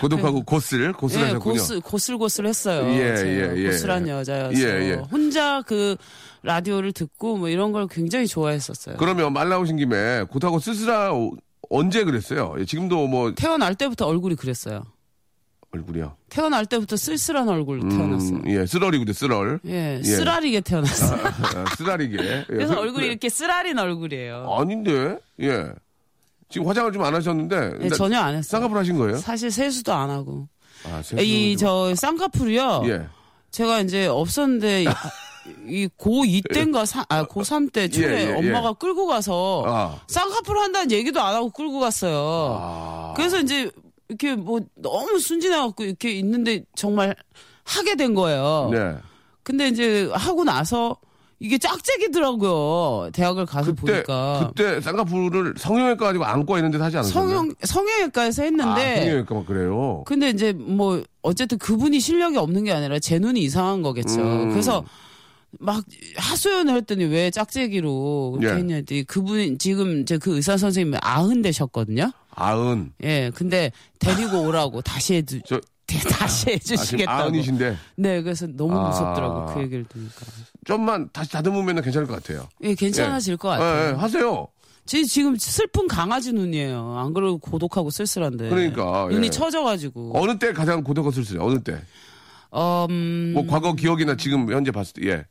고독하고 0.00 0.42
고슬, 0.44 0.92
고슬 0.92 1.20
예, 1.20 1.24
하셨군요. 1.24 1.52
고슬 1.54 1.80
고슬고슬 1.80 2.46
했어요. 2.46 2.88
예, 2.92 3.16
제가 3.16 3.30
예, 3.56 3.56
예. 3.56 3.66
고슬한 3.66 4.08
여자였어요. 4.08 4.66
예, 4.68 4.90
예. 4.90 4.94
혼자 4.94 5.62
그 5.62 5.96
라디오를 6.42 6.92
듣고 6.92 7.36
뭐 7.36 7.48
이런 7.48 7.72
걸 7.72 7.86
굉장히 7.88 8.26
좋아했었어요. 8.26 8.96
그러면 8.98 9.32
말 9.32 9.48
나오신 9.48 9.76
김에 9.76 10.22
고독하고 10.30 10.60
쓸쓸하 10.60 11.12
언제 11.70 12.04
그랬어요? 12.04 12.54
예, 12.58 12.64
지금도 12.64 13.06
뭐 13.08 13.34
태어날 13.34 13.74
때부터 13.74 14.06
얼굴이 14.06 14.36
그랬어요. 14.36 14.84
얼굴이요? 15.70 16.16
태어날 16.30 16.64
때부터 16.64 16.96
쓸쓸한 16.96 17.46
얼굴로 17.46 17.90
태어났어요. 17.90 18.36
음, 18.38 18.44
예, 18.46 18.64
쓰러리군요, 18.64 19.12
쓰럴. 19.12 19.60
예, 19.66 20.00
쓰라리게 20.02 20.62
태어났어요. 20.62 21.20
아, 21.26 21.74
쓰라리게. 21.76 22.16
예, 22.24 22.44
그래서 22.46 22.74
그- 22.74 22.80
얼굴이 22.80 23.04
그- 23.04 23.10
이렇게 23.10 23.28
쓰라린 23.28 23.78
얼굴이에요. 23.78 24.46
아닌데, 24.58 25.18
예. 25.42 25.66
지금 26.50 26.66
화장을 26.66 26.90
좀 26.92 27.02
안 27.02 27.14
하셨는데. 27.14 27.78
네, 27.78 27.88
전혀 27.90 28.18
안 28.18 28.34
했어요. 28.34 28.42
쌍꺼풀 28.42 28.78
하신 28.78 28.96
거예요? 28.98 29.16
사실 29.18 29.50
세수도 29.50 29.92
안 29.92 30.10
하고. 30.10 30.48
아, 30.84 31.02
세수는 31.02 31.24
이 31.24 31.56
좀- 31.56 31.66
저 31.68 31.94
쌍꺼풀이요. 31.94 32.82
예. 32.86 33.06
제가 33.50 33.80
이제 33.80 34.06
없었는데 34.06 34.84
이 35.66 35.88
고2 35.98 36.52
때인가 36.52 36.84
사, 36.84 37.04
아 37.08 37.24
고3 37.24 37.72
때 37.72 37.88
초에 37.88 38.04
예, 38.04 38.26
예, 38.26 38.30
예. 38.30 38.34
엄마가 38.34 38.74
끌고 38.74 39.06
가서 39.06 39.64
아. 39.66 40.00
쌍꺼풀 40.06 40.58
한다는 40.58 40.90
얘기도 40.90 41.20
안 41.22 41.34
하고 41.34 41.50
끌고 41.50 41.80
갔어요. 41.80 42.58
아. 42.60 43.14
그래서 43.16 43.40
이제 43.40 43.70
이렇게 44.08 44.34
뭐 44.34 44.60
너무 44.74 45.18
순진해갖고 45.18 45.84
이렇게 45.84 46.12
있는데 46.12 46.64
정말 46.76 47.14
하게 47.64 47.94
된 47.96 48.14
거예요. 48.14 48.68
네. 48.72 48.96
근데 49.42 49.68
이제 49.68 50.08
하고 50.12 50.44
나서 50.44 50.96
이게 51.40 51.56
짝짝이더라고요. 51.58 53.10
대학을 53.12 53.46
가서 53.46 53.72
그때, 53.72 53.92
보니까 53.92 54.50
그때 54.54 54.80
쌍꺼풀을 54.80 55.54
성형외과 55.56 56.06
가지고 56.06 56.24
안과 56.24 56.60
데서 56.70 56.84
하지 56.84 56.96
않았어요? 56.96 57.12
성형 57.12 57.54
성형외과에서 57.62 58.42
아, 58.42 58.44
했는데 58.44 58.96
성형외과 59.00 59.34
막 59.34 59.46
그래요. 59.46 60.02
근데 60.06 60.30
이제 60.30 60.52
뭐 60.52 61.02
어쨌든 61.22 61.58
그분이 61.58 62.00
실력이 62.00 62.36
없는 62.36 62.64
게 62.64 62.72
아니라 62.72 62.98
제 62.98 63.18
눈이 63.18 63.40
이상한 63.40 63.82
거겠죠. 63.82 64.20
음. 64.20 64.50
그래서 64.50 64.84
막 65.60 65.84
하소연을 66.16 66.74
했더니 66.76 67.04
왜 67.04 67.30
짝짝이로 67.30 68.36
그렇게 68.38 68.54
예. 68.54 68.58
했냐 68.58 68.74
했더니 68.76 69.04
그분이 69.04 69.58
지금 69.58 70.04
제 70.04 70.18
그 70.18 70.34
의사 70.36 70.56
선생님이 70.56 70.98
아흔 71.00 71.40
되셨거든요. 71.42 72.10
아흔. 72.34 72.92
예, 73.04 73.30
근데 73.34 73.72
데리고 73.98 74.42
오라고 74.42 74.82
다시 74.82 75.14
해주 75.14 75.40
저, 75.46 75.60
다시 75.96 76.48
아, 76.48 76.52
해주시겠다고. 76.52 77.22
아흔이신데 77.22 77.76
네, 77.96 78.22
그래서 78.22 78.46
너무 78.46 78.78
아. 78.78 78.88
무섭더라고 78.88 79.54
그 79.54 79.62
얘기를 79.62 79.84
들으니까. 79.84 80.26
좀만 80.64 81.08
다시 81.12 81.32
다듬으면 81.32 81.80
괜찮을 81.80 82.06
것 82.06 82.22
같아요. 82.22 82.48
예, 82.62 82.74
괜찮아질 82.74 83.36
것 83.38 83.54
예, 83.54 83.58
같아요. 83.58 83.88
예, 83.88 83.92
하세요. 83.92 84.48
제 84.84 85.04
지금 85.04 85.36
슬픈 85.36 85.86
강아지 85.86 86.32
눈이에요. 86.32 86.96
안 86.98 87.12
그래도 87.12 87.38
고독하고 87.38 87.90
쓸쓸한데. 87.90 88.48
그러니까, 88.48 89.08
눈이 89.10 89.26
예. 89.26 89.30
처져가지고. 89.30 90.12
어느 90.14 90.38
때 90.38 90.52
가장 90.52 90.82
고독한 90.82 91.12
쓸쓸해? 91.12 91.42
어느 91.42 91.58
때? 91.62 91.78
음, 92.88 93.32
뭐 93.34 93.46
과거 93.46 93.74
기억이나 93.74 94.16
지금 94.16 94.50
현재 94.50 94.70
봤을 94.70 94.94
때, 94.94 95.08
예. 95.10 95.24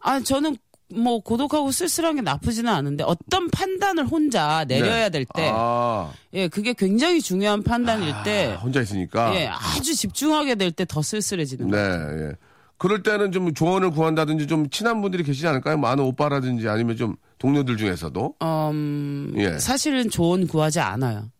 아, 0.00 0.20
저는 0.20 0.56
뭐 0.94 1.18
고독하고 1.20 1.72
쓸쓸한 1.72 2.14
게 2.16 2.22
나쁘지는 2.22 2.70
않은데 2.72 3.02
어떤 3.04 3.50
판단을 3.50 4.06
혼자 4.06 4.64
내려야 4.66 5.08
될 5.08 5.24
때, 5.24 5.42
네. 5.42 5.50
아, 5.52 6.12
예, 6.32 6.46
그게 6.48 6.74
굉장히 6.74 7.20
중요한 7.20 7.62
판단일 7.64 8.12
때, 8.24 8.52
아, 8.56 8.60
혼자 8.60 8.80
있으니까. 8.82 9.34
예, 9.34 9.48
아주 9.48 9.94
집중하게 9.96 10.54
될 10.54 10.70
때 10.70 10.84
더 10.84 11.02
쓸쓸해지는 11.02 11.68
네, 11.70 11.76
거예요. 11.76 12.28
예. 12.28 12.32
그럴 12.78 13.02
때는 13.02 13.32
좀 13.32 13.52
조언을 13.54 13.90
구한다든지 13.90 14.46
좀 14.46 14.68
친한 14.70 15.00
분들이 15.00 15.24
계시지 15.24 15.46
않을까요? 15.48 15.78
많은 15.78 16.04
오빠라든지 16.04 16.68
아니면 16.68 16.96
좀 16.96 17.16
동료들 17.38 17.76
중에서도. 17.78 18.34
음, 18.42 19.32
예. 19.38 19.58
사실은 19.58 20.08
조언 20.10 20.46
구하지 20.46 20.80
않아요. 20.80 21.30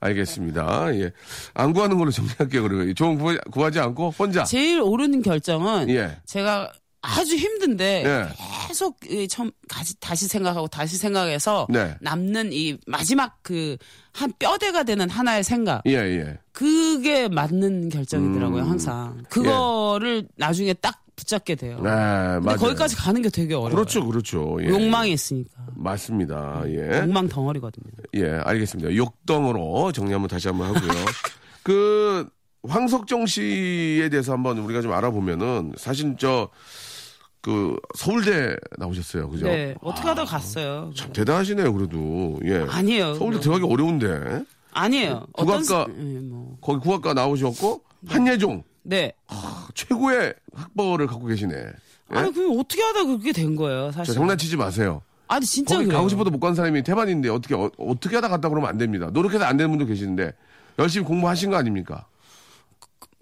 알겠습니다. 0.00 0.94
예. 0.94 1.10
안 1.54 1.72
구하는 1.72 1.98
걸로 1.98 2.10
정리할게요, 2.12 2.62
그러면. 2.62 2.94
조언 2.94 3.18
구하, 3.18 3.36
구하 3.50 3.70
지 3.70 3.80
않고 3.80 4.10
혼자. 4.18 4.44
제일 4.44 4.80
옳은 4.80 5.22
결정은 5.22 5.90
예. 5.90 6.18
제가 6.24 6.70
아주 7.00 7.36
힘든데 7.36 8.04
예. 8.04 8.28
계속 8.66 8.98
이 9.08 9.28
처음 9.28 9.50
다시, 9.68 9.98
다시 10.00 10.26
생각하고 10.26 10.66
다시 10.66 10.96
생각해서 10.96 11.66
네. 11.70 11.96
남는 12.00 12.52
이 12.52 12.76
마지막 12.86 13.42
그 13.42 13.76
한 14.18 14.32
뼈대가 14.36 14.82
되는 14.82 15.08
하나의 15.08 15.44
생각 15.44 15.82
예, 15.86 15.92
예. 15.92 16.38
그게 16.50 17.28
맞는 17.28 17.88
결정이더라고요 17.88 18.64
음. 18.64 18.70
항상 18.70 19.22
그거를 19.30 20.26
나중에 20.36 20.72
딱 20.74 21.04
붙잡게 21.14 21.56
돼요. 21.56 21.76
네, 21.82 21.90
맞아요. 21.90 22.56
거기까지 22.58 22.94
가는 22.94 23.20
게 23.22 23.28
되게 23.28 23.52
어려워요. 23.54 23.74
그렇죠, 23.74 24.06
그렇죠. 24.06 24.56
예. 24.62 24.68
욕망이 24.68 25.10
있으니까. 25.12 25.50
맞습니다. 25.74 26.62
예. 26.66 27.00
욕망 27.00 27.28
덩어리거든요. 27.28 27.86
예, 28.14 28.40
알겠습니다. 28.44 28.94
욕덩으로 28.94 29.90
정리 29.90 30.12
한번 30.12 30.28
다시 30.28 30.46
한번 30.46 30.68
하고요. 30.74 30.92
그 31.64 32.28
황석정 32.68 33.26
씨에 33.26 34.08
대해서 34.10 34.32
한번 34.32 34.58
우리가 34.58 34.80
좀 34.80 34.92
알아보면은 34.92 35.72
사실 35.76 36.14
저 36.18 36.50
그 37.40 37.76
서울대 37.96 38.56
나오셨어요, 38.78 39.28
그죠? 39.30 39.46
네. 39.46 39.74
어떻게 39.80 40.08
하다 40.08 40.24
갔어요. 40.24 40.92
참 40.96 41.12
대단하시네요, 41.12 41.72
그래도. 41.72 42.38
예. 42.44 42.66
아니에요. 42.68 43.14
서울대. 43.14 43.40
들어가기 43.40 43.64
어려운데 43.72 44.44
아니에요. 44.72 45.26
국악과- 45.32 45.42
어떤 45.42 45.62
스- 45.62 45.72
예, 45.98 46.18
뭐. 46.20 46.58
거기 46.60 46.80
국악과 46.80 47.14
나오셨고 47.14 47.82
한예종 48.06 48.64
네. 48.82 49.12
최고의 49.74 50.34
학벌을 50.54 51.06
갖고 51.06 51.26
계시네. 51.26 51.54
예? 51.54 52.16
아니 52.16 52.32
그럼 52.32 52.58
어떻게 52.58 52.82
하다 52.82 53.04
그렇게 53.04 53.32
된 53.32 53.54
거예요, 53.54 53.90
저 53.92 53.98
사실. 53.98 54.14
장난치지 54.14 54.56
마세요. 54.56 55.02
아니 55.28 55.44
진짜 55.44 55.74
거기 55.76 55.86
그래요. 55.86 55.98
가고 55.98 56.08
싶어도 56.08 56.30
못 56.30 56.40
간 56.40 56.54
사람이 56.54 56.82
태반인데 56.82 57.28
어떻게 57.28 57.54
어, 57.54 57.70
떻게 58.00 58.16
하다 58.16 58.28
갔다 58.28 58.48
그러면 58.48 58.70
안 58.70 58.78
됩니다. 58.78 59.10
노력해서 59.12 59.44
안 59.44 59.56
되는 59.58 59.70
분도 59.70 59.84
계시는데 59.84 60.32
열심히 60.78 61.04
공부하신 61.06 61.50
거 61.50 61.56
아닙니까? 61.56 62.06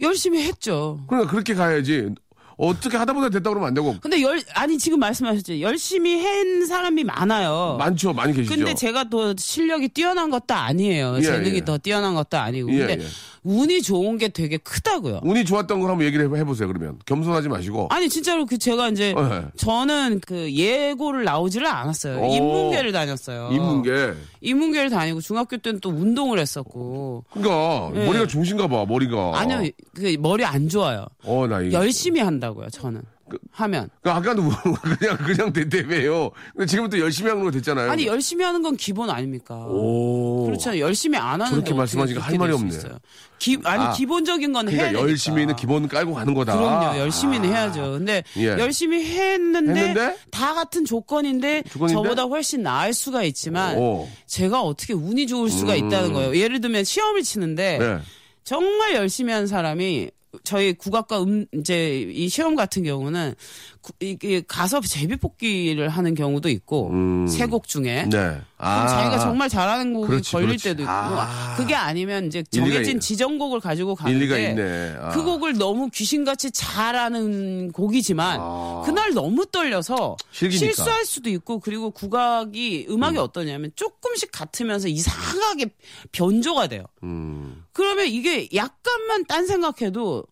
열심히 0.00 0.42
했죠. 0.44 1.00
그러니까 1.08 1.30
그렇게 1.30 1.54
가야지. 1.54 2.14
어떻게 2.56 2.96
하다 2.96 3.12
보다 3.12 3.28
됐다 3.28 3.50
그러면 3.50 3.68
안 3.68 3.74
되고 3.74 3.96
근데 4.00 4.22
열 4.22 4.40
아니 4.54 4.78
지금 4.78 4.98
말씀하셨죠. 4.98 5.60
열심히 5.60 6.22
한 6.22 6.66
사람이 6.66 7.04
많아요. 7.04 7.76
많죠, 7.78 8.14
많이 8.14 8.32
계시죠. 8.32 8.54
근데 8.54 8.74
제가 8.74 9.04
또 9.04 9.34
실력이 9.36 9.88
뛰어난 9.88 10.30
것도 10.30 10.54
아니에요. 10.54 11.16
예, 11.18 11.22
재능이 11.22 11.56
예. 11.56 11.64
더 11.64 11.76
뛰어난 11.76 12.14
것도 12.14 12.38
아니고. 12.38 12.72
예, 12.72 12.78
근데 12.78 13.04
예. 13.04 13.06
운이 13.46 13.80
좋은 13.82 14.18
게 14.18 14.28
되게 14.28 14.56
크다고요. 14.56 15.20
운이 15.22 15.44
좋았던 15.44 15.80
걸 15.80 15.90
한번 15.90 16.04
얘기를 16.06 16.26
해보- 16.26 16.36
해보세요. 16.36 16.66
그러면 16.68 16.98
겸손하지 17.06 17.48
마시고. 17.48 17.86
아니 17.90 18.08
진짜로 18.08 18.44
그 18.44 18.58
제가 18.58 18.88
이제 18.88 19.12
어, 19.16 19.28
예. 19.32 19.44
저는 19.56 20.20
그 20.26 20.52
예고를 20.52 21.22
나오지를 21.24 21.66
않았어요. 21.66 22.18
오. 22.20 22.34
인문계를 22.34 22.90
다녔어요. 22.90 23.50
인문계. 23.52 24.14
인문계를 24.40 24.90
다니고 24.90 25.20
중학교 25.20 25.56
때는 25.58 25.78
또 25.80 25.90
운동을 25.90 26.38
했었고. 26.40 27.24
그러니까 27.30 27.92
예. 27.94 28.06
머리가 28.06 28.26
좋으신가 28.26 28.66
봐. 28.66 28.84
머리가. 28.86 29.38
아니요, 29.38 29.70
그 29.94 30.16
머리 30.18 30.44
안 30.44 30.68
좋아요. 30.68 31.06
어, 31.24 31.46
나 31.46 31.60
이거. 31.60 31.78
열심히 31.78 32.20
한다고요. 32.20 32.68
저는 32.70 33.02
하면. 33.50 33.88
그 34.02 34.10
아까도 34.10 34.42
뭐 34.42 34.52
그냥 34.98 35.16
그냥 35.18 35.52
대대배요. 35.52 36.30
근데 36.52 36.66
지금은 36.66 36.90
또 36.90 36.98
열심히 36.98 37.28
하는 37.30 37.44
거 37.44 37.50
됐잖아요. 37.50 37.90
아니 37.90 38.06
열심히 38.06 38.44
하는 38.44 38.62
건 38.62 38.76
기본 38.76 39.10
아닙니까? 39.10 39.54
오. 39.66 40.46
그렇잖아요. 40.46 40.80
열심히 40.80 41.18
안 41.18 41.40
저렇게 41.40 41.56
어떻게 41.56 41.74
말씀하시니까 41.74 42.24
할 42.24 42.36
그렇게 42.36 42.38
말이 42.38 42.52
없네. 42.52 42.98
기, 43.38 43.58
아니 43.64 43.84
아, 43.84 43.92
기본적인 43.92 44.52
건 44.52 44.68
해야 44.68 44.76
그러니까 44.76 44.92
되니까. 44.92 45.10
열심히는 45.10 45.56
기본 45.56 45.88
깔고 45.88 46.14
가는 46.14 46.32
거다. 46.34 46.56
그럼요. 46.56 46.98
열심히는 46.98 47.48
아. 47.48 47.52
해야죠. 47.52 47.92
근데 47.92 48.22
예. 48.38 48.46
열심히 48.46 49.04
했는데, 49.04 49.80
했는데? 49.80 50.16
다 50.30 50.54
같은 50.54 50.84
조건인데, 50.84 51.62
조건인데? 51.70 52.02
저보다 52.02 52.22
훨씬 52.24 52.62
나을 52.62 52.94
수가 52.94 53.22
있지만 53.24 53.76
오. 53.76 54.08
제가 54.26 54.62
어떻게 54.62 54.94
운이 54.94 55.26
좋을 55.26 55.50
수가 55.50 55.74
음. 55.74 55.86
있다는 55.86 56.12
거예요. 56.12 56.36
예를 56.36 56.60
들면 56.60 56.84
시험을 56.84 57.22
치는데 57.22 57.78
네. 57.78 57.98
정말 58.44 58.94
열심히 58.94 59.32
한 59.32 59.46
사람이 59.46 60.10
저희 60.44 60.72
국악과 60.74 61.22
음 61.22 61.46
이제 61.52 62.00
이 62.12 62.28
시험 62.28 62.54
같은 62.56 62.82
경우는 62.84 63.34
구- 63.34 63.75
이게 64.00 64.42
가서 64.46 64.80
제비 64.80 65.16
뽑기를 65.16 65.88
하는 65.88 66.14
경우도 66.14 66.48
있고 66.48 66.90
음. 66.90 67.26
세곡 67.26 67.68
중에 67.68 68.08
네. 68.10 68.40
아. 68.58 68.86
자기가 68.88 69.18
정말 69.18 69.48
잘하는 69.48 69.92
곡이 69.94 70.06
그렇지, 70.08 70.32
걸릴 70.32 70.48
그렇지. 70.48 70.64
때도 70.64 70.82
있고 70.82 70.90
아. 70.92 71.54
그게 71.56 71.74
아니면 71.74 72.26
이제 72.26 72.42
정해진 72.44 72.96
있- 72.96 73.00
지정곡을 73.00 73.60
가지고 73.60 73.94
가는데. 73.94 74.96
아. 75.00 75.10
그 75.10 75.22
곡을 75.22 75.54
너무 75.58 75.88
귀신같이 75.90 76.50
잘하는 76.50 77.72
곡이지만 77.72 78.38
아. 78.40 78.82
그날 78.84 79.12
너무 79.12 79.44
떨려서 79.46 80.16
실기니까. 80.30 80.66
실수할 80.72 81.04
수도 81.04 81.28
있고 81.30 81.58
그리고 81.60 81.90
국악이 81.90 82.86
음악이 82.88 83.18
어떠냐면 83.18 83.70
조금씩 83.76 84.30
같으면서 84.32 84.88
이상하게 84.88 85.66
변조가 86.12 86.68
돼요. 86.68 86.84
음. 87.02 87.62
그러면 87.72 88.06
이게 88.06 88.48
약간만 88.54 89.26
딴 89.26 89.46
생각해도 89.46 90.24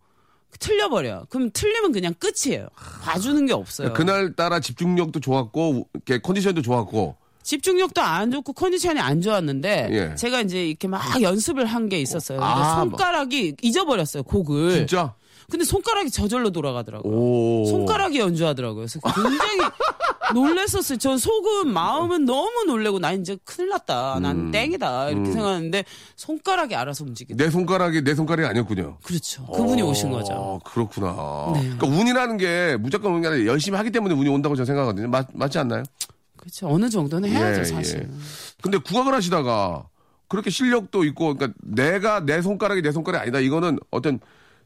틀려버려요. 0.59 1.27
그럼 1.29 1.51
틀리면 1.53 1.93
그냥 1.93 2.15
끝이에요. 2.19 2.69
봐주는 3.03 3.47
게 3.47 3.53
없어요. 3.53 3.93
그날 3.93 4.35
따라 4.35 4.61
집중력도 4.61 5.21
좋았고 5.21 5.89
이렇게 5.95 6.19
컨디션도 6.19 6.63
좋았고 6.63 7.17
집중력도 7.43 8.01
안 8.01 8.31
좋고 8.31 8.55
컨디션이 8.55 9.01
안 9.01 9.21
좋았는데 9.21 9.89
예. 9.91 10.15
제가 10.15 10.41
이제 10.41 10.67
이렇게 10.67 10.89
막 10.89 11.21
연습을 11.21 11.67
한 11.67 11.89
게 11.89 12.01
있었어요. 12.01 12.43
아, 12.43 12.81
손가락이 12.81 13.57
잊어버렸어요 13.61 14.23
곡을. 14.23 14.71
진짜. 14.73 15.15
근데 15.51 15.65
손가락이 15.65 16.11
저절로 16.11 16.51
돌아가더라고요. 16.51 17.13
오. 17.13 17.67
손가락이 17.67 18.19
연주하더라고요. 18.19 18.87
그래서 18.87 19.01
굉장히 19.01 19.59
놀랬었어요. 20.35 20.99
전 20.99 21.19
속은 21.19 21.73
마음은 21.73 22.25
너무 22.25 22.65
놀래고 22.67 22.99
나 22.99 23.13
이제 23.13 23.37
큰일 23.45 23.69
났다. 23.71 24.21
난 24.21 24.37
음. 24.37 24.51
땡이다 24.51 25.11
이렇게 25.11 25.31
생각하는데 25.31 25.85
손가락이 26.17 26.75
알아서 26.75 27.05
움직이더. 27.05 27.43
내 27.43 27.51
손가락이 27.51 28.03
내 28.03 28.15
손가락이 28.15 28.49
아니었군요. 28.49 28.99
그렇죠. 29.03 29.45
그분이 29.47 29.83
오신 29.83 30.11
거죠. 30.11 30.33
어, 30.33 30.59
그렇구나. 30.65 31.53
네. 31.55 31.61
그러니까 31.77 31.87
운이라는 31.87 32.37
게 32.39 32.77
무조건 32.81 33.15
운이 33.15 33.27
아니라 33.27 33.47
열심히 33.47 33.77
하기 33.77 33.91
때문에 33.91 34.15
운이 34.15 34.29
온다고 34.29 34.57
저는 34.57 34.67
생각하거든요. 34.67 35.09
맞, 35.09 35.29
맞지 35.35 35.59
않나요? 35.59 35.83
그렇죠. 36.37 36.69
어느 36.69 36.89
정도는 36.91 37.29
해야죠 37.31 37.61
예, 37.61 37.65
사실. 37.65 38.01
예. 38.01 38.09
근데 38.63 38.79
국악을 38.79 39.15
하시다가 39.15 39.87
그렇게 40.29 40.51
실력도 40.51 41.05
있고, 41.05 41.35
그러니까 41.35 41.59
내가 41.63 42.21
내 42.25 42.43
손가락이 42.43 42.83
내 42.83 42.93
손가락이 42.93 43.23
아니다. 43.23 43.39
이거는 43.41 43.79
어떤 43.91 44.21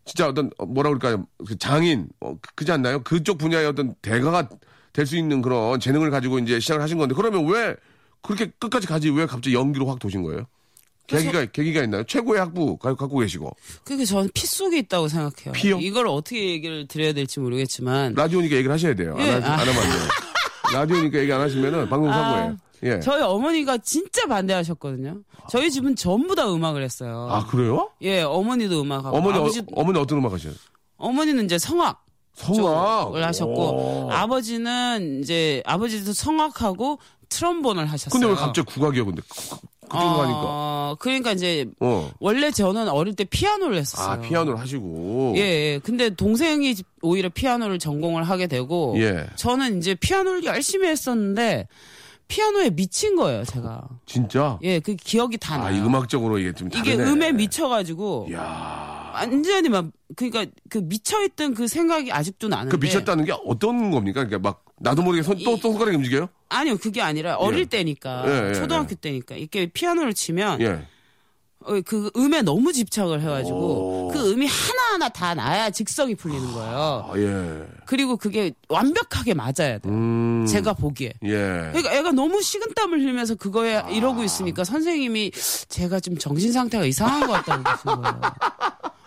진짜 0.09 0.27
어떤 0.27 0.51
어, 0.59 0.65
뭐라 0.67 0.89
그럴까요? 0.91 1.27
그 1.47 1.57
장인 1.59 2.09
어, 2.21 2.35
그- 2.41 2.55
그지 2.55 2.73
않나요? 2.73 3.03
그쪽 3.03 3.37
분야의 3.39 3.67
어떤 3.67 3.95
대가가 4.03 4.49
될 4.95 5.07
수 5.07 5.17
있는 5.17 5.43
그런 5.43 5.79
재능을 5.79 6.11
가지고 6.11 6.39
이제 6.41 6.59
시작을 6.59 6.83
하신 6.83 6.99
건데 6.99 7.15
그러면 7.15 7.47
왜 7.47 7.77
그렇게 8.23 8.51
끝까지 8.59 8.87
가지 8.89 9.11
왜 9.11 9.27
갑자기 9.27 9.55
연기로 9.55 9.87
확 9.87 9.99
도신 10.01 10.23
거예요? 10.23 10.47
계기가 11.07 11.45
계기가 11.47 11.83
있나요? 11.85 12.03
최고의 12.05 12.41
학부 12.41 12.77
가- 12.79 12.95
갖고 12.97 13.19
계시고 13.19 13.55
그게 13.85 14.05
저는 14.05 14.29
피 14.35 14.47
속에 14.47 14.79
있다고 14.79 15.09
생각해요. 15.09 15.53
피요? 15.53 15.79
이걸 15.79 16.07
어떻게 16.09 16.51
얘기를 16.51 16.87
드려야 16.89 17.13
될지 17.13 17.39
모르겠지만 17.39 18.15
라디오니까 18.15 18.57
얘기를 18.57 18.73
하셔야 18.73 18.95
돼요. 18.95 19.15
안, 19.19 19.27
예, 19.27 19.31
하, 19.31 19.37
아. 19.37 19.53
안 19.61 19.69
하면 19.69 19.77
안 19.83 19.89
돼요. 19.91 20.09
라디오니까 20.73 21.19
얘기 21.21 21.33
안 21.33 21.41
하시면은 21.43 21.89
방송 21.89 22.11
사고예요. 22.13 22.57
예. 22.83 23.01
저희 23.01 23.23
어머니가 23.23 23.79
진짜 23.79 24.27
반대하셨거든요. 24.27 25.19
저희 25.51 25.71
집은 25.71 25.97
전부 25.97 26.35
다 26.35 26.53
음악을 26.53 26.83
했어요. 26.83 27.29
아 27.31 27.47
그래요? 27.47 27.91
예, 28.03 28.23
어머니도 28.23 28.81
음악하고 28.83 29.17
어머니 29.17 29.39
아버지 29.39 29.61
어, 29.61 29.65
어머니 29.75 29.99
어떤 29.99 30.19
음악 30.19 30.33
하셔요? 30.33 30.53
어머니는 30.97 31.45
이제 31.47 31.59
성악 31.59 32.05
성악 32.35 33.05
쪽을 33.07 33.25
하셨고 33.25 34.11
아버지는 34.13 35.21
이제 35.23 35.63
아버지도 35.67 36.13
성악하고 36.13 36.99
트럼본을 37.29 37.87
하셨어요. 37.87 38.21
근데 38.21 38.33
왜 38.33 38.39
갑자기 38.39 38.67
국악이요? 38.73 39.05
근데 39.07 39.23
그- 39.29 39.57
그쪽으로 39.89 40.17
가니까. 40.19 40.41
어, 40.45 40.97
그러니까 40.99 41.33
이제 41.33 41.67
어. 41.81 42.11
원래 42.21 42.51
저는 42.51 42.89
어릴 42.89 43.15
때 43.17 43.25
피아노를 43.25 43.77
했었어요. 43.79 44.11
아 44.11 44.21
피아노를 44.21 44.59
하시고. 44.61 45.33
예, 45.37 45.41
예. 45.41 45.81
근데 45.83 46.11
동생이 46.11 46.75
오히려 47.03 47.29
피아노를 47.31 47.79
전공을 47.79 48.23
하게 48.25 48.47
되고 48.49 48.95
예. 48.99 49.27
저는 49.37 49.79
이제 49.79 49.95
피아노를 49.95 50.45
열심히 50.45 50.89
했었는데 50.89 51.69
피아노에 52.29 52.71
미친 52.71 53.17
거예요, 53.17 53.45
제가. 53.45 53.89
진짜. 54.07 54.59
예, 54.63 54.81
그 54.81 54.95
기억이 54.95 55.39
다 55.39 55.55
아, 55.55 55.59
나요. 55.59 55.77
이 55.77 55.81
음악적으로 55.81 56.39
이게 56.39 56.53
좀 56.53 56.69
이게 56.69 56.97
다르네. 56.97 57.11
음에 57.11 57.33
미쳐가지고 57.33 58.29
야. 58.33 59.11
완전히 59.15 59.69
막 59.69 59.87
그러니까 60.15 60.47
그 60.69 60.79
미쳐있던 60.79 61.55
그 61.55 61.67
생각이 61.67 62.13
아직도 62.13 62.49
나는데 62.49 62.77
그 62.77 62.85
미쳤다는 62.85 63.25
게 63.25 63.33
어떤 63.47 63.91
겁니까? 63.91 64.25
그러니까 64.25 64.39
막 64.49 64.65
나도 64.79 65.03
모르게 65.03 65.23
손, 65.23 65.37
또, 65.45 65.57
이- 65.57 65.61
또 65.61 65.73
손가락이 65.73 65.97
움직여요? 65.97 66.29
아니요 66.51 66.77
그게 66.79 67.01
아니라 67.03 67.35
어릴 67.37 67.67
때니까 67.67 68.25
예, 68.29 68.49
예, 68.51 68.55
초등학교 68.55 68.95
때니까 68.95 69.35
이렇게 69.35 69.67
피아노를 69.67 70.15
치면 70.15 70.61
예. 70.61 70.67
어, 70.69 70.83
그 71.85 72.11
음에 72.17 72.43
너무 72.43 72.73
집착을 72.73 73.21
해가지고 73.21 73.57
오. 73.57 74.09
그 74.13 74.33
음이 74.33 74.47
하나하나 74.47 75.09
다 75.09 75.35
나야 75.35 75.71
직성이 75.71 76.15
풀리는 76.15 76.53
거예요. 76.53 77.11
아, 77.11 77.13
예. 77.17 77.67
그리고 77.87 78.17
그게 78.17 78.53
완벽하게 78.69 79.35
맞아야 79.35 79.79
돼요. 79.79 79.81
음. 79.87 80.47
제가 80.49 80.73
보기에. 80.73 81.13
예. 81.25 81.29
그러니까 81.29 81.93
애가 81.95 82.13
너무 82.13 82.41
식은땀을 82.43 83.01
흘리면서 83.01 83.35
그거에 83.35 83.83
이러고 83.91 84.25
있으니까 84.25 84.65
선생님이 84.65 85.33
제가 85.69 86.01
좀 86.01 86.17
정신 86.19 86.53
상태가 86.53 86.85
이상한 86.85 87.27
것 87.27 87.33
같다고 87.33 87.63
그러신 87.63 88.03
거예요. 88.03 88.21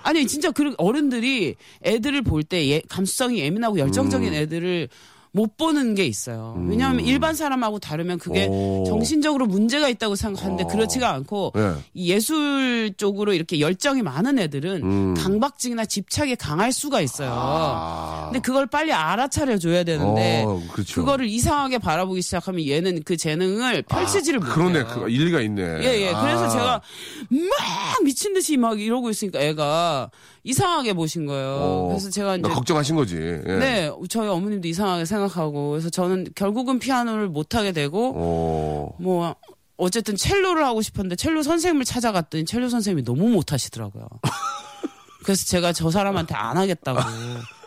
아니 0.03 0.25
진짜 0.27 0.51
그 0.51 0.73
어른들이 0.77 1.55
애들을 1.83 2.21
볼때 2.23 2.67
예, 2.69 2.81
감수성이 2.89 3.39
예민하고 3.39 3.75
음. 3.75 3.79
열정적인 3.79 4.33
애들을 4.33 4.89
못 5.33 5.55
보는 5.55 5.95
게 5.95 6.05
있어요. 6.05 6.61
왜냐하면 6.67 7.05
일반 7.05 7.35
사람하고 7.35 7.79
다르면 7.79 8.19
그게 8.19 8.47
오. 8.49 8.83
정신적으로 8.85 9.45
문제가 9.45 9.87
있다고 9.87 10.15
생각하는데 10.15 10.65
그렇지가 10.65 11.09
않고 11.09 11.53
예. 11.55 11.73
이 11.93 12.11
예술 12.11 12.93
쪽으로 12.97 13.33
이렇게 13.33 13.61
열정이 13.61 14.01
많은 14.01 14.39
애들은 14.39 15.13
강박증이나 15.13 15.85
집착이 15.85 16.35
강할 16.35 16.73
수가 16.73 16.99
있어요. 16.99 17.29
음. 17.29 17.33
아. 17.37 18.25
근데 18.25 18.39
그걸 18.39 18.67
빨리 18.67 18.91
알아차려 18.91 19.57
줘야 19.57 19.85
되는데 19.85 20.43
어, 20.45 20.61
그렇죠. 20.73 20.95
그거를 20.95 21.27
이상하게 21.27 21.77
바라보기 21.77 22.21
시작하면 22.21 22.67
얘는 22.67 23.03
그 23.05 23.15
재능을 23.15 23.83
펼치지를 23.83 24.39
못해요. 24.39 24.53
그러네. 24.53 24.83
그 24.83 25.09
일리가 25.09 25.39
있네. 25.41 25.61
예, 25.61 26.07
예. 26.07 26.13
그래서 26.13 26.45
아. 26.45 26.49
제가 26.49 26.81
막 27.29 28.03
미친 28.03 28.33
듯이 28.33 28.57
막 28.57 28.81
이러고 28.81 29.09
있으니까 29.09 29.39
애가 29.39 30.11
이상하게 30.43 30.93
보신 30.93 31.25
거예요. 31.25 31.49
어. 31.49 31.87
그래서 31.89 32.09
제가 32.09 32.35
이제 32.37 32.47
나 32.47 32.53
걱정하신 32.53 32.95
거지. 32.95 33.15
예. 33.17 33.41
네, 33.57 33.91
저희 34.09 34.27
어머님도 34.27 34.67
이상하게 34.67 35.05
생각하고 35.05 35.71
그래서 35.71 35.89
저는 35.89 36.27
결국은 36.35 36.79
피아노를 36.79 37.29
못 37.29 37.55
하게 37.55 37.71
되고 37.71 38.13
어. 38.15 38.95
뭐 38.99 39.35
어쨌든 39.77 40.15
첼로를 40.15 40.63
하고 40.63 40.81
싶었는데 40.81 41.15
첼로 41.15 41.43
선생님을 41.43 41.85
찾아갔더니 41.85 42.45
첼로 42.45 42.69
선생님이 42.69 43.03
너무 43.03 43.29
못 43.29 43.53
하시더라고요. 43.53 44.07
그래서 45.23 45.45
제가 45.45 45.73
저 45.73 45.91
사람한테 45.91 46.33
안 46.35 46.57
하겠다고 46.57 46.99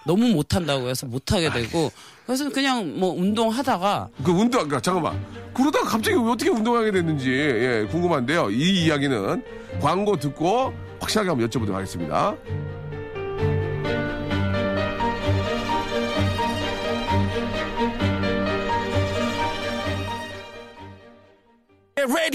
너무 0.06 0.28
못 0.28 0.54
한다고 0.54 0.88
해서 0.88 1.06
못 1.06 1.32
하게 1.32 1.50
되고 1.50 1.90
그래서 2.26 2.48
그냥 2.50 2.98
뭐 2.98 3.12
운동하다가 3.12 4.08
그 4.24 4.30
운동, 4.30 4.50
그러니까 4.50 4.80
잠깐만. 4.80 5.24
그러다가 5.52 5.88
갑자기 5.88 6.16
왜 6.16 6.22
어떻게 6.30 6.50
운동하게 6.50 6.90
됐는지, 6.90 7.30
예, 7.30 7.86
궁금한데요. 7.90 8.50
이 8.50 8.84
이야기는 8.84 9.44
광고 9.80 10.16
듣고 10.16 10.74
확실하게 11.00 11.28
한번 11.30 11.48
여쭤보도록 11.48 11.72
하겠습니다. 11.72 12.34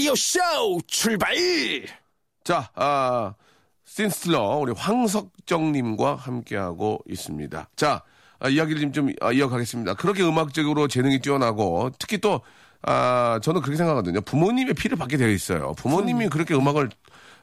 라디오 0.00 0.14
쇼 0.14 0.40
출발! 0.86 1.34
자, 2.42 2.70
아, 2.74 3.34
신슬러, 3.94 4.58
우리 4.62 4.72
황석정님과 4.72 6.14
함께하고 6.14 7.00
있습니다. 7.08 7.68
자, 7.74 8.02
아, 8.38 8.48
이야기를 8.48 8.80
좀, 8.80 8.92
좀 8.92 9.12
아, 9.20 9.32
이어가겠습니다. 9.32 9.94
그렇게 9.94 10.22
음악적으로 10.22 10.86
재능이 10.86 11.18
뛰어나고, 11.18 11.90
특히 11.98 12.18
또, 12.18 12.40
아, 12.82 13.40
저는 13.42 13.60
그렇게 13.62 13.76
생각하거든요. 13.76 14.20
부모님의 14.20 14.74
피를 14.74 14.96
받게 14.96 15.16
되어 15.16 15.28
있어요. 15.28 15.72
부모님이 15.74 16.28
그렇게 16.28 16.54
음악을 16.54 16.88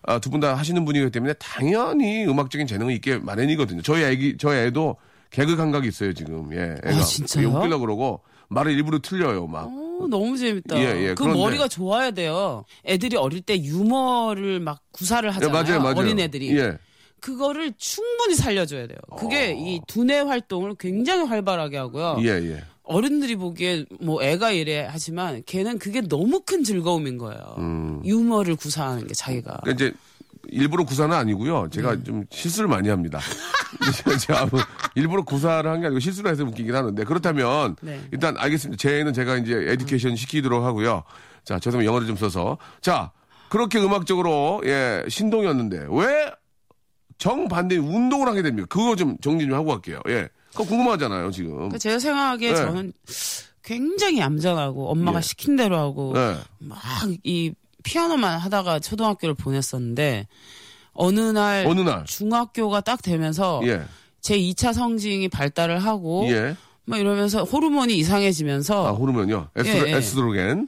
아, 0.04 0.20
두 0.20 0.30
분 0.30 0.40
다 0.40 0.56
하시는 0.56 0.86
분이기 0.86 1.10
때문에 1.12 1.34
당연히 1.34 2.24
음악적인 2.26 2.66
재능이 2.66 2.96
있게 2.96 3.18
마련이거든요. 3.18 3.82
저희 3.82 4.04
애기, 4.06 4.38
저희 4.38 4.60
애도 4.68 4.96
개그 5.32 5.58
감각이 5.58 5.86
있어요, 5.86 6.14
지금. 6.14 6.54
예. 6.54 6.78
애가. 6.86 6.98
아, 6.98 7.02
진짜요? 7.02 7.50
웃기려고 7.50 7.82
그러고, 7.82 8.22
말을 8.50 8.72
일부러 8.74 9.00
틀려요, 9.00 9.48
막. 9.48 9.66
어, 9.68 10.08
너무 10.10 10.38
재밌다. 10.38 10.78
예, 10.80 11.10
예, 11.10 11.14
그 11.16 11.24
머리가 11.24 11.68
좋아야 11.68 12.12
돼요. 12.12 12.66
애들이 12.86 13.18
어릴 13.18 13.42
때 13.42 13.62
유머를 13.62 14.60
막 14.60 14.82
구사를 14.92 15.28
예, 15.28 15.34
하잖아요. 15.34 15.64
맞아요, 15.64 15.82
맞아요. 15.82 15.96
어린 15.98 16.20
애들이. 16.20 16.56
예. 16.58 16.78
그거를 17.20 17.74
충분히 17.78 18.36
살려줘야 18.36 18.88
돼요. 18.88 19.00
그게 19.18 19.48
어. 19.48 19.56
이 19.58 19.82
두뇌 19.88 20.20
활동을 20.20 20.76
굉장히 20.80 21.26
활발하게 21.26 21.78
하고요. 21.78 22.18
예, 22.22 22.28
예. 22.28 22.64
어른들이 22.84 23.36
보기에 23.36 23.86
뭐 24.00 24.24
애가 24.24 24.52
이래 24.52 24.88
하지만 24.90 25.44
걔는 25.46 25.78
그게 25.78 26.00
너무 26.02 26.42
큰 26.46 26.64
즐거움인 26.64 27.18
거예요. 27.18 27.56
음. 27.58 28.02
유머를 28.06 28.56
구사하는 28.56 29.08
게 29.08 29.14
자기가. 29.14 29.60
그러니까 29.64 29.72
이제 29.86 29.94
일부러 30.50 30.84
구사는 30.86 31.16
아니고요. 31.16 31.70
제가 31.72 31.96
네. 31.96 32.04
좀 32.04 32.24
실수를 32.32 32.68
많이 32.70 32.90
합니다. 32.90 33.20
제가- 34.28 34.50
뭐 34.50 34.60
일부러 34.96 35.24
구사를 35.24 35.70
한 35.70 35.82
게 35.82 35.88
아니고 35.88 36.00
실수를 36.00 36.32
해서 36.32 36.44
웃기긴 36.44 36.76
하는데 36.76 37.04
그렇다면 37.04 37.76
네. 37.82 38.02
일단 38.12 38.36
알겠습니다. 38.38 38.80
제 38.82 39.00
애는 39.00 39.14
제가 39.14 39.38
이제 39.38 39.54
에듀케이션 39.70 40.16
시키도록 40.16 40.64
하고요. 40.64 41.04
자, 41.44 41.60
죄송합니다. 41.60 41.88
영어를 41.88 42.08
좀 42.08 42.16
써서. 42.18 42.58
자, 42.82 43.12
그렇게 43.50 43.80
음악적으로 43.80 44.62
예, 44.66 45.04
신동이었는데 45.08 45.88
왜 45.90 46.32
정반대 47.18 47.78
운동을 47.78 48.28
하게 48.28 48.42
됩니까? 48.42 48.68
그거 48.70 48.96
좀 48.96 49.18
정리 49.22 49.46
좀 49.46 49.54
하고 49.54 49.66
갈게요. 49.68 50.00
예. 50.10 50.28
그거 50.52 50.66
궁금하잖아요, 50.66 51.32
지금. 51.32 51.54
그러니까 51.56 51.78
제가 51.78 52.00
생각하기에 52.00 52.50
네. 52.52 52.56
저는 52.58 52.94
굉장히 53.64 54.20
얌전하고 54.20 54.90
엄마가 54.92 55.18
예. 55.18 55.22
시킨 55.22 55.56
대로 55.56 55.78
하고 55.78 56.14
예. 56.16 56.36
막이 56.60 57.54
피아노만 57.92 58.38
하다가 58.40 58.80
초등학교를 58.80 59.34
보냈었는데 59.34 60.28
어느 60.92 61.20
날 61.22 61.66
어느 61.66 61.80
날. 61.82 62.04
중학교가 62.04 62.82
딱 62.82 63.02
되면서 63.02 63.62
예. 63.64 63.82
제 64.20 64.38
2차 64.38 64.74
성징이 64.74 65.30
발달을 65.30 65.80
하고 65.80 66.28
예. 66.30 66.58
막 66.84 67.00
이러면서 67.00 67.44
호르몬이 67.44 67.96
이상해지면서 67.98 68.88
아, 68.88 68.92
호르몬요? 68.92 69.50
에스트로, 69.56 69.88
예, 69.88 69.92
예. 69.92 69.96
에스트로겐. 69.98 70.68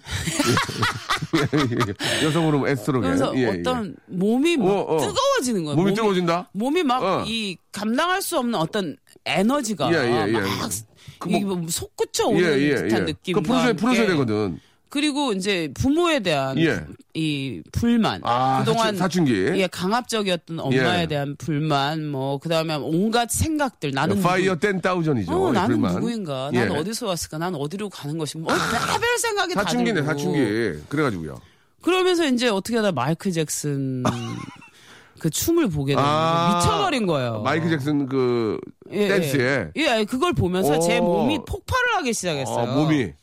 예, 1.35 2.23
여성 2.25 2.45
호르몬 2.47 2.69
에스트로겐. 2.69 3.09
그래서 3.09 3.33
예, 3.35 3.41
예. 3.41 3.47
어떤 3.59 3.95
몸이 4.07 4.55
막 4.57 4.65
어, 4.67 4.95
어. 4.95 4.99
뜨거워지는 4.99 5.63
거예요. 5.65 5.75
몸이 5.75 5.93
뜨거워진다? 5.93 6.49
몸이 6.53 6.83
막 6.83 7.03
어. 7.03 7.23
이 7.27 7.57
감당할 7.73 8.21
수 8.21 8.37
없는 8.37 8.55
어떤 8.55 8.95
에너지가 9.25 9.91
예, 9.93 9.97
예, 10.09 10.27
예. 10.29 10.39
막그 10.39 11.27
뭐- 11.29 11.55
뭐 11.57 11.67
솟구쳐 11.69 12.27
오는 12.27 12.41
듯한 12.87 13.05
느낌과 13.05 13.41
그 13.41 13.45
풀어줘야, 13.47 13.73
풀어줘야 13.73 14.07
되거든. 14.07 14.59
그리고 14.89 15.33
이제 15.33 15.69
부모에 15.75 16.19
대한 16.19 16.57
예. 16.57 16.83
이 17.13 17.61
불만 17.71 18.21
아, 18.23 18.63
그동안 18.65 18.95
사춘, 18.97 19.25
기 19.25 19.33
예, 19.33 19.67
강압적이었던 19.67 20.59
엄마에 20.59 21.03
예. 21.03 21.07
대한 21.07 21.35
불만 21.37 22.07
뭐 22.07 22.39
그다음에 22.39 22.75
온갖 22.75 23.29
생각들 23.29 23.91
나는 23.91 24.21
파이어 24.21 24.55
땐 24.55 24.81
다우전이죠. 24.81 25.31
어, 25.31 25.51
나는 25.51 25.75
불만. 25.75 25.95
누구인가? 25.95 26.49
예. 26.53 26.59
나는 26.59 26.77
어디서 26.77 27.05
왔을까? 27.07 27.37
나는 27.37 27.59
어디로 27.59 27.89
가는 27.89 28.17
것인가? 28.17 28.51
뭐 28.53 28.63
별별 28.87 29.17
생각이 29.19 29.53
다 29.53 29.63
사춘기네. 29.63 30.01
사춘기. 30.03 30.39
그래 30.89 31.03
가지고요. 31.03 31.39
그러면서 31.81 32.25
이제 32.25 32.49
어떻게 32.49 32.75
하다 32.77 32.91
마이클 32.91 33.31
잭슨 33.31 34.03
그 35.19 35.29
춤을 35.29 35.69
보게 35.69 35.93
되는 35.95 36.03
아. 36.07 36.55
미쳐버린 36.55 37.05
거예요. 37.05 37.41
마이클 37.43 37.69
잭슨 37.69 38.07
그 38.07 38.59
예, 38.91 39.07
댄스에. 39.07 39.71
예, 39.77 39.99
예, 39.99 40.05
그걸 40.05 40.33
보면서 40.33 40.79
제 40.79 40.97
오. 40.97 41.03
몸이 41.03 41.39
폭발을 41.45 41.95
하기 41.97 42.13
시작했어요. 42.13 42.71
어, 42.71 42.75
몸이. 42.75 43.13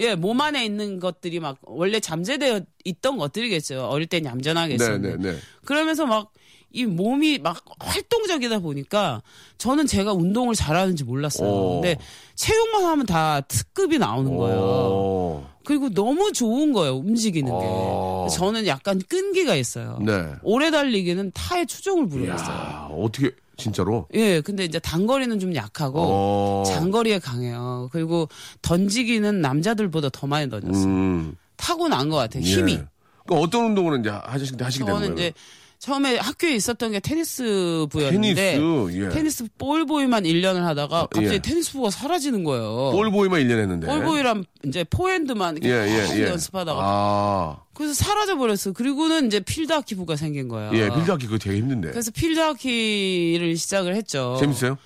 예, 0.00 0.14
몸 0.14 0.40
안에 0.40 0.64
있는 0.64 0.98
것들이 0.98 1.40
막 1.40 1.58
원래 1.62 2.00
잠재되어 2.00 2.60
있던 2.84 3.18
것들이겠죠. 3.18 3.86
어릴 3.86 4.06
땐 4.06 4.24
얌전하게 4.24 4.76
네, 4.76 4.84
했었는데. 4.84 5.16
네, 5.22 5.32
네. 5.32 5.38
그러면서 5.64 6.06
막 6.06 6.32
이 6.72 6.86
몸이 6.86 7.38
막 7.38 7.64
활동적이다 7.80 8.60
보니까 8.60 9.22
저는 9.58 9.86
제가 9.86 10.12
운동을 10.12 10.54
잘하는지 10.54 11.04
몰랐어요. 11.04 11.48
오. 11.48 11.80
근데 11.80 11.96
체육만 12.36 12.84
하면 12.84 13.06
다 13.06 13.40
특급이 13.40 13.98
나오는 13.98 14.36
거예요. 14.36 14.58
오. 14.60 15.44
그리고 15.64 15.90
너무 15.90 16.32
좋은 16.32 16.72
거예요, 16.72 16.96
움직이는 16.96 17.50
게. 17.50 17.58
어. 17.60 18.28
저는 18.32 18.66
약간 18.66 19.00
끈기가 19.08 19.56
있어요. 19.56 19.98
네. 20.04 20.32
오래 20.42 20.70
달리기는 20.70 21.32
타의 21.34 21.66
추종을 21.66 22.08
부르겠어요. 22.08 22.48
야, 22.48 22.88
어떻게 22.92 23.32
진짜로? 23.60 24.06
예, 24.14 24.40
근데 24.40 24.64
이제 24.64 24.78
단거리는 24.78 25.38
좀 25.38 25.54
약하고 25.54 26.00
어. 26.00 26.64
장거리에 26.66 27.18
강해요. 27.18 27.88
그리고 27.92 28.28
던지기는 28.62 29.40
남자들보다 29.40 30.08
더 30.10 30.26
많이 30.26 30.48
던졌어요. 30.48 30.84
음. 30.84 31.36
타고난 31.56 32.08
것 32.08 32.16
같아요, 32.16 32.42
힘이. 32.42 32.72
예. 32.72 32.84
그럼 33.26 33.42
어떤 33.42 33.66
운동을 33.66 34.00
이제 34.00 34.08
하시, 34.10 34.52
하시게 34.58 34.84
되는 34.84 35.00
저는 35.00 35.00
거예요? 35.00 35.12
이제 35.12 35.32
처음에 35.80 36.18
학교에 36.18 36.54
있었던 36.56 36.92
게 36.92 37.00
테니스 37.00 37.86
부였는데 37.90 38.58
테니스, 38.58 39.02
예. 39.02 39.08
테니스 39.08 39.44
볼보이만 39.56 40.24
1년을 40.24 40.58
하다가 40.60 41.08
갑자기 41.10 41.26
예. 41.36 41.38
테니스 41.38 41.72
부가 41.72 41.88
사라지는 41.88 42.44
거예요. 42.44 42.90
볼보이만 42.92 43.40
1년 43.40 43.58
했는데. 43.60 43.86
볼보이랑 43.86 44.44
이제 44.66 44.84
포핸드만 44.84 45.56
이렇게 45.56 45.70
예, 45.70 45.90
예, 45.90 46.00
계속 46.02 46.18
예. 46.18 46.24
연습하다가 46.26 46.80
아. 46.82 47.62
그래서 47.72 47.94
사라져 47.94 48.36
버렸어. 48.36 48.72
그리고는 48.72 49.28
이제 49.28 49.40
필드하키 49.40 49.94
부가 49.94 50.16
생긴 50.16 50.48
거예요. 50.48 50.70
예, 50.74 50.90
필드하키 50.94 51.24
그거 51.24 51.38
되게 51.38 51.56
힘든데. 51.56 51.92
그래서 51.92 52.10
필드하키를 52.10 53.56
시작을 53.56 53.94
했죠. 53.96 54.36
재밌어요? 54.38 54.76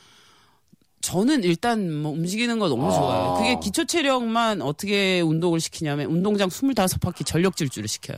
저는 1.05 1.45
일단 1.45 1.93
뭐 2.03 2.13
움직이는 2.13 2.59
거 2.59 2.69
너무 2.71 2.89
아. 2.89 2.91
좋아요. 2.93 3.35
그게 3.37 3.59
기초 3.63 3.85
체력만 3.85 4.63
어떻게 4.63 5.21
운동을 5.21 5.61
시키냐면 5.61 6.07
운동장 6.11 6.49
25바퀴 6.49 7.27
전력 7.27 7.57
질주를 7.57 7.89
시켜요. 7.89 8.17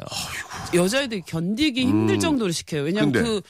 여자애들이 0.72 1.22
견디기 1.27 1.81
힘들 1.83 2.20
정도로 2.20 2.53
시켜요. 2.53 2.83
왜냐면 2.83 3.09
음. 3.16 3.22
그 3.25 3.40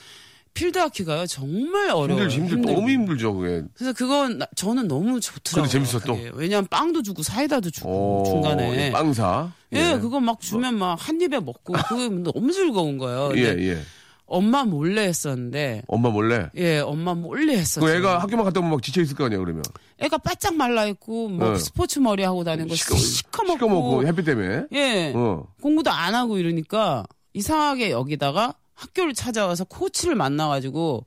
필드하키가요 0.55 1.27
정말 1.27 1.91
어려워요. 1.91 2.23
힘들지, 2.29 2.35
힘들, 2.37 2.57
힘들고. 2.57 2.79
너무 2.79 2.89
힘들죠, 2.89 3.33
그게. 3.35 3.61
그래서 3.75 3.93
그건 3.93 4.39
나- 4.39 4.47
저는 4.55 4.87
너무 4.87 5.19
좋더라고요. 5.19 5.69
재밌어, 5.69 5.99
또? 5.99 6.17
왜냐면 6.33 6.65
빵도 6.67 7.03
주고 7.03 7.21
사이다도 7.21 7.69
주고 7.69 8.21
오, 8.21 8.23
중간에. 8.25 8.91
빵사. 8.91 9.51
예, 9.73 9.99
그거 10.01 10.19
막 10.19 10.39
주면 10.41 10.79
막 10.79 10.97
한 10.99 11.21
입에 11.21 11.39
먹고 11.39 11.73
그게 11.73 12.09
너무 12.09 12.51
즐거운 12.51 12.97
거예요. 12.97 13.33
예, 13.35 13.55
예. 13.59 13.81
엄마 14.29 14.65
몰래 14.65 15.03
했었는데 15.07 15.83
엄마 15.87 16.09
몰래. 16.09 16.49
예, 16.55 16.79
엄마 16.79 17.13
몰래 17.13 17.53
그 17.53 17.59
했었어요. 17.59 17.95
애가 17.95 18.19
학교만 18.19 18.43
갔다 18.45 18.59
오면 18.59 18.71
막 18.71 18.83
지쳐 18.83 19.01
있을 19.01 19.15
거 19.15 19.25
아니야, 19.25 19.39
그러면. 19.39 19.63
애가 19.99 20.17
바짝 20.19 20.53
말라 20.55 20.85
있고 20.87 21.29
뭐 21.29 21.51
네. 21.53 21.57
스포츠 21.57 21.99
머리 21.99 22.23
하고 22.23 22.43
다니는 22.43 22.67
거 22.67 22.75
시꺼- 22.75 22.97
시커멓고 22.97 23.53
시꺼멓고 23.53 24.05
햇빛 24.07 24.25
때문에. 24.25 24.65
예 24.73 25.13
어. 25.15 25.47
공부도 25.61 25.89
안 25.91 26.13
하고 26.13 26.37
이러니까 26.37 27.05
이상하게 27.33 27.91
여기다가 27.91 28.55
학교를 28.73 29.13
찾아와서 29.13 29.63
코치를 29.63 30.15
만나가지고 30.15 31.05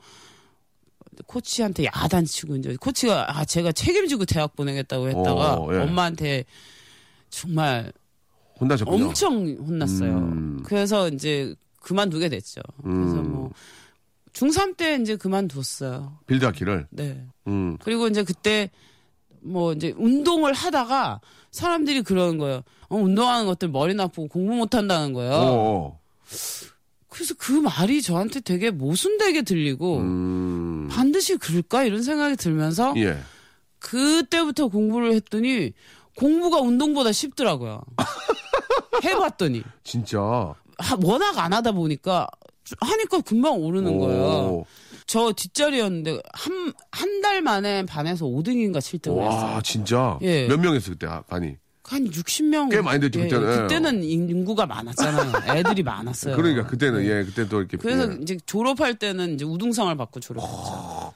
코치한테 1.27 1.85
야단치고 1.85 2.57
이제 2.57 2.77
코치가 2.81 3.39
아 3.39 3.45
제가 3.45 3.73
책임지고 3.73 4.25
대학 4.25 4.57
보내겠다고 4.57 5.09
했다가 5.09 5.55
어, 5.57 5.75
예. 5.75 5.79
엄마한테 5.81 6.45
정말 7.29 7.93
혼나셨군요. 8.59 9.05
엄청 9.07 9.57
혼났어요. 9.67 10.11
음. 10.17 10.63
그래서 10.65 11.09
이제 11.09 11.55
그만두게 11.81 12.29
됐죠. 12.29 12.61
그래서 12.83 13.21
음. 13.21 13.33
뭐 13.33 13.51
중3 14.33 14.77
때 14.77 14.97
이제 15.01 15.17
그만뒀어요. 15.17 16.19
빌드하기를. 16.27 16.87
네. 16.91 17.27
음. 17.49 17.77
그리고 17.83 18.07
이제 18.07 18.23
그때 18.23 18.71
뭐 19.43 19.73
이제 19.73 19.95
운동을 19.97 20.53
하다가 20.53 21.21
사람들이 21.51 22.03
그러는 22.03 22.39
거예요. 22.39 22.63
어, 22.89 22.97
운동하는 22.97 23.47
것들 23.47 23.69
머리 23.69 23.95
나쁘고 23.95 24.29
공부 24.29 24.55
못 24.55 24.75
한다는 24.75 25.13
거예요. 25.13 25.33
어, 25.33 25.39
어. 25.39 26.01
그래서 27.09 27.35
그 27.37 27.53
말이 27.53 28.03
저한테 28.03 28.41
되게 28.41 28.71
모순되게 28.71 29.43
들리고 29.43 29.99
음. 29.99 30.89
반드시 30.91 31.37
그럴까 31.37 31.85
이런 31.85 32.03
생각이 32.03 32.37
들면서 32.37 32.95
예. 32.97 33.19
그때부터 33.81 34.69
공부를 34.69 35.13
했더니 35.15 35.73
공부가 36.17 36.61
운동보다 36.61 37.13
쉽더라고요. 37.13 37.83
해봤더니 39.05 39.63
진짜. 39.83 40.55
하- 40.81 40.99
워낙 41.03 41.39
안 41.39 41.53
하다 41.53 41.73
보니까 41.73 42.27
하니까 42.81 43.21
금방 43.23 43.55
오르는 43.55 43.99
거예요. 43.99 44.23
오. 44.25 44.67
저 45.07 45.33
뒷자리였는데 45.33 46.21
한 46.33 46.73
한 46.93 47.21
달 47.23 47.43
만에 47.43 47.85
반에서 47.87 48.25
5등인가 48.27 48.79
7등을 48.79 49.21
했어요. 49.23 49.55
와, 49.55 49.61
진짜. 49.63 50.19
예. 50.23 50.47
몇 50.49 50.59
명 50.59 50.75
했어, 50.75 50.91
그때, 50.91 51.07
아, 51.07 51.21
반이. 51.23 51.55
한 51.85 52.05
60명. 52.09 52.71
꽤 52.71 52.81
많이 52.81 53.01
됐죠, 53.01 53.19
그때는. 53.21 53.63
그때는 53.63 54.03
인구가 54.05 54.65
많았잖아요. 54.67 55.33
애들이 55.59 55.83
많았어요. 55.83 56.37
그러니까, 56.37 56.67
그때는, 56.67 57.05
예, 57.05 57.25
그때 57.25 57.49
또 57.49 57.59
이렇게. 57.61 57.77
그래서 57.77 58.11
예. 58.11 58.17
이제 58.23 58.39
졸업할 58.47 58.95
때는 58.95 59.35
이제 59.35 59.45
우등상을 59.45 59.95
받고 59.97 60.21
졸업했죠. 60.21 61.13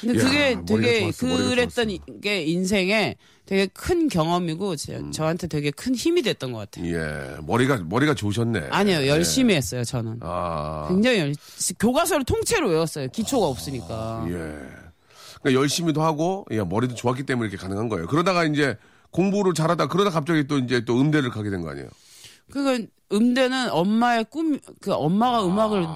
근데 0.00 0.18
야, 0.20 0.24
그게 0.24 0.54
머리가 0.56 0.64
되게 0.66 1.10
그랬던. 1.48 1.98
게 2.20 2.42
인생에 2.42 3.16
되게 3.46 3.66
큰 3.66 4.08
경험이고 4.08 4.76
제- 4.76 4.96
음. 4.96 5.12
저한테 5.12 5.46
되게 5.46 5.70
큰 5.70 5.94
힘이 5.94 6.22
됐던 6.22 6.52
것 6.52 6.58
같아요. 6.58 6.92
예. 6.92 7.36
머리가, 7.46 7.78
머리가 7.84 8.14
좋으셨네. 8.14 8.68
아니요, 8.70 8.98
예. 9.02 9.08
열심히 9.08 9.54
했어요, 9.54 9.84
저는. 9.84 10.18
아. 10.20 10.86
굉장히 10.88 11.18
열, 11.20 11.34
교과서를 11.78 12.24
통째로 12.24 12.68
외웠어요. 12.68 13.08
기초가 13.08 13.46
없으니까. 13.46 14.24
예. 14.28 14.32
그러니까 15.42 15.60
열심히도 15.60 16.02
하고, 16.02 16.44
예, 16.50 16.58
머리도 16.60 16.94
좋았기 16.96 17.22
때문에 17.24 17.48
이렇게 17.48 17.60
가능한 17.60 17.88
거예요. 17.88 18.06
그러다가 18.08 18.44
이제 18.44 18.76
공부를 19.12 19.54
잘하다, 19.54 19.86
그러다 19.88 20.10
갑자기 20.10 20.46
또 20.46 20.58
이제 20.58 20.84
또 20.84 21.00
음대를 21.00 21.30
가게 21.30 21.48
된 21.50 21.62
거 21.62 21.70
아니에요? 21.70 21.88
그러니까 22.50 22.86
음대는 23.12 23.70
엄마의 23.70 24.24
꿈, 24.28 24.58
그 24.80 24.92
엄마가 24.92 25.46
음악을 25.46 25.86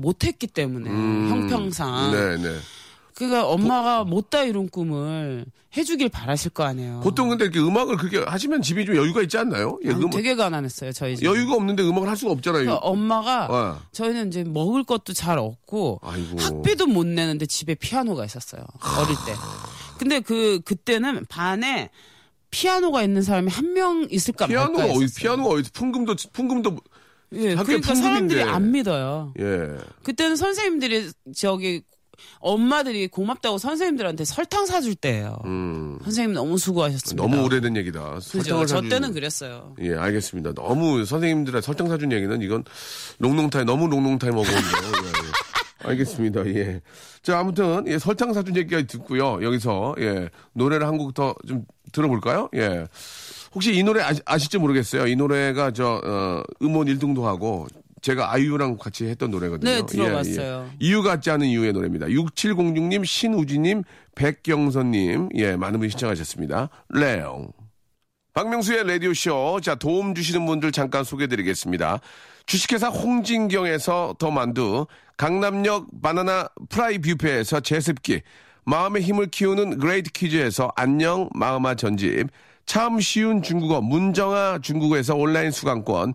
못했기 0.00 0.46
때문에 0.46 0.88
형평상. 0.88 1.92
아. 1.92 2.10
네, 2.12 2.36
네. 2.36 2.56
그러니까 3.14 3.46
엄마가 3.48 4.04
못다 4.04 4.42
이룬 4.42 4.68
꿈을 4.68 5.44
해주길 5.76 6.08
바라실 6.10 6.50
거 6.50 6.64
아니에요. 6.64 7.00
보통 7.02 7.28
근데 7.30 7.44
이렇게 7.44 7.58
음악을 7.60 7.96
그렇게 7.96 8.18
하시면 8.18 8.62
집이 8.62 8.84
좀 8.84 8.96
여유가 8.96 9.22
있지 9.22 9.38
않나요? 9.38 9.78
예, 9.84 9.90
아니, 9.90 9.98
음악- 10.00 10.10
되게 10.12 10.34
가난했어요 10.34 10.92
저희 10.92 11.16
집. 11.16 11.24
여유가 11.24 11.54
없는데 11.54 11.82
음악을 11.82 12.08
할 12.08 12.16
수가 12.16 12.32
없잖아요. 12.32 12.64
그러니까 12.64 12.86
엄마가 12.86 13.46
어. 13.50 13.80
저희는 13.92 14.28
이제 14.28 14.44
먹을 14.44 14.84
것도 14.84 15.12
잘 15.12 15.38
없고 15.38 16.00
아이고. 16.02 16.36
학비도 16.38 16.86
못 16.88 17.06
내는데 17.06 17.46
집에 17.46 17.74
피아노가 17.74 18.24
있었어요 18.24 18.62
어릴 18.98 19.16
때. 19.26 19.34
근데 19.98 20.20
그 20.20 20.60
그때는 20.64 21.24
반에 21.28 21.90
피아노가 22.50 23.02
있는 23.02 23.22
사람이 23.22 23.50
한 23.50 23.72
명 23.72 24.06
있을까 24.10 24.46
피아노가 24.46 24.78
말까 24.80 24.94
어디, 24.94 25.04
했었어요. 25.04 25.22
피아노가 25.22 25.54
어디, 25.54 25.70
풍금도, 25.72 26.16
풍금도, 26.34 26.76
예, 27.34 27.38
그러니까 27.54 27.64
풍금인데. 27.64 27.94
사람들이 28.02 28.42
안 28.42 28.70
믿어요. 28.72 29.32
예. 29.38 29.78
그때는 30.02 30.36
선생님들이 30.36 31.10
저기 31.34 31.82
엄마들이 32.40 33.08
고맙다고 33.08 33.58
선생님들한테 33.58 34.24
설탕 34.24 34.66
사줄 34.66 34.94
때예요. 34.96 35.38
음. 35.44 35.98
선생님 36.02 36.34
너무 36.34 36.58
수고하셨습니다. 36.58 37.22
너무 37.22 37.44
오래된 37.44 37.76
얘기다. 37.76 38.18
설탕을 38.20 38.66
저 38.66 38.80
사주는- 38.80 38.90
때는 38.90 39.12
그랬어요. 39.12 39.74
예, 39.80 39.94
알겠습니다. 39.94 40.52
너무 40.54 41.04
선생님들의 41.04 41.62
설렁탕 41.62 41.88
사준 41.88 42.10
얘기는 42.12 42.42
이건 42.42 42.64
롱롱타임, 43.18 43.66
너무 43.66 43.86
롱롱타임 43.88 44.34
먹었는데요. 44.34 44.92
예, 45.04 45.08
예. 45.08 45.88
알겠습니다. 45.90 46.46
예. 46.46 46.80
자, 47.22 47.38
아무튼, 47.40 47.84
예, 47.86 47.98
설렁탕 47.98 48.32
사준 48.32 48.56
얘기까지 48.56 48.86
듣고요. 48.86 49.42
여기서, 49.42 49.94
예, 49.98 50.28
노래를 50.52 50.86
한 50.86 50.96
곡 50.98 51.14
더 51.14 51.34
좀 51.46 51.64
들어볼까요? 51.92 52.48
예. 52.56 52.86
혹시 53.54 53.74
이 53.76 53.82
노래 53.82 54.02
아시, 54.24 54.48
지 54.48 54.58
모르겠어요. 54.58 55.06
이 55.06 55.14
노래가 55.16 55.72
저, 55.72 56.00
어, 56.04 56.42
음원 56.62 56.86
1등도 56.86 57.22
하고, 57.24 57.66
제가 58.02 58.32
아이유랑 58.32 58.76
같이 58.76 59.06
했던 59.06 59.30
노래거든요. 59.30 59.70
네, 59.70 59.86
들어봤어요. 59.86 60.68
예, 60.70 60.72
예. 60.72 60.76
이유 60.80 61.02
같지 61.02 61.30
않은 61.30 61.46
이유의 61.46 61.72
노래입니다. 61.72 62.06
6706님, 62.06 63.04
신우지님, 63.04 63.84
백경선님, 64.16 65.30
예, 65.36 65.56
많은 65.56 65.78
분이 65.78 65.90
신청하셨습니다. 65.90 66.68
레옹. 66.90 67.52
박명수의 68.34 68.86
라디오쇼. 68.88 69.60
자, 69.62 69.76
도움 69.76 70.14
주시는 70.14 70.44
분들 70.46 70.72
잠깐 70.72 71.04
소개해 71.04 71.28
주식회사 72.46 72.88
홍진경에서 72.88 74.16
더 74.18 74.30
만두, 74.30 74.86
강남역 75.16 76.02
바나나 76.02 76.48
프라이 76.68 76.98
뷔페에서 76.98 77.60
제습기, 77.60 78.22
마음의 78.64 79.02
힘을 79.02 79.26
키우는 79.26 79.78
그레이트 79.78 80.10
퀴즈에서 80.10 80.72
안녕 80.74 81.28
마음아 81.34 81.74
전집, 81.76 82.28
참 82.66 83.00
쉬운 83.00 83.42
중국어 83.42 83.80
문정아 83.80 84.60
중국어에서 84.62 85.14
온라인 85.14 85.50
수강권, 85.50 86.14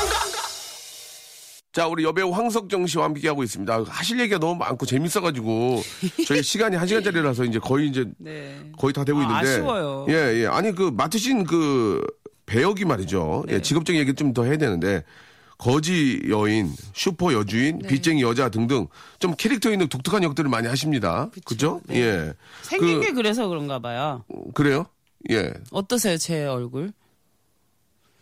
자, 1.73 1.87
우리 1.87 2.03
여배우 2.03 2.31
황석정 2.31 2.85
씨와 2.87 3.05
함께 3.05 3.29
하고 3.29 3.43
있습니다. 3.43 3.85
하실 3.87 4.19
얘기가 4.19 4.39
너무 4.39 4.55
많고 4.55 4.85
재밌어가지고 4.85 5.81
저희 6.27 6.43
시간이 6.43 6.75
한 6.75 6.85
시간짜리라서 6.85 7.45
이제 7.45 7.59
거의 7.59 7.87
이제 7.87 8.05
네. 8.19 8.59
거의 8.77 8.93
다 8.93 9.05
되고 9.05 9.19
아, 9.19 9.21
있는데. 9.21 9.47
아쉬워요. 9.47 10.05
예, 10.09 10.41
예. 10.41 10.47
아니 10.47 10.73
그 10.75 10.91
맡으신 10.93 11.45
그 11.45 12.05
배역이 12.45 12.83
말이죠. 12.83 13.45
네. 13.47 13.55
예, 13.55 13.61
직업적인 13.61 14.01
얘기 14.01 14.13
좀 14.13 14.33
더 14.33 14.43
해야 14.43 14.57
되는데 14.57 15.05
거지 15.57 16.19
여인, 16.27 16.73
슈퍼 16.93 17.31
여주인, 17.31 17.79
네. 17.79 17.87
빚쟁이 17.87 18.21
여자 18.21 18.49
등등 18.49 18.87
좀 19.19 19.33
캐릭터 19.37 19.71
있는 19.71 19.87
독특한 19.87 20.23
역들을 20.23 20.49
많이 20.49 20.67
하십니다. 20.67 21.29
그죠? 21.45 21.79
네. 21.87 21.99
예. 22.01 22.33
생긴 22.63 22.99
그- 22.99 23.05
게 23.05 23.11
그래서 23.13 23.47
그런가 23.47 23.79
봐요. 23.79 24.25
그래요? 24.55 24.87
예. 25.29 25.53
어떠세요, 25.71 26.17
제 26.17 26.45
얼굴? 26.45 26.91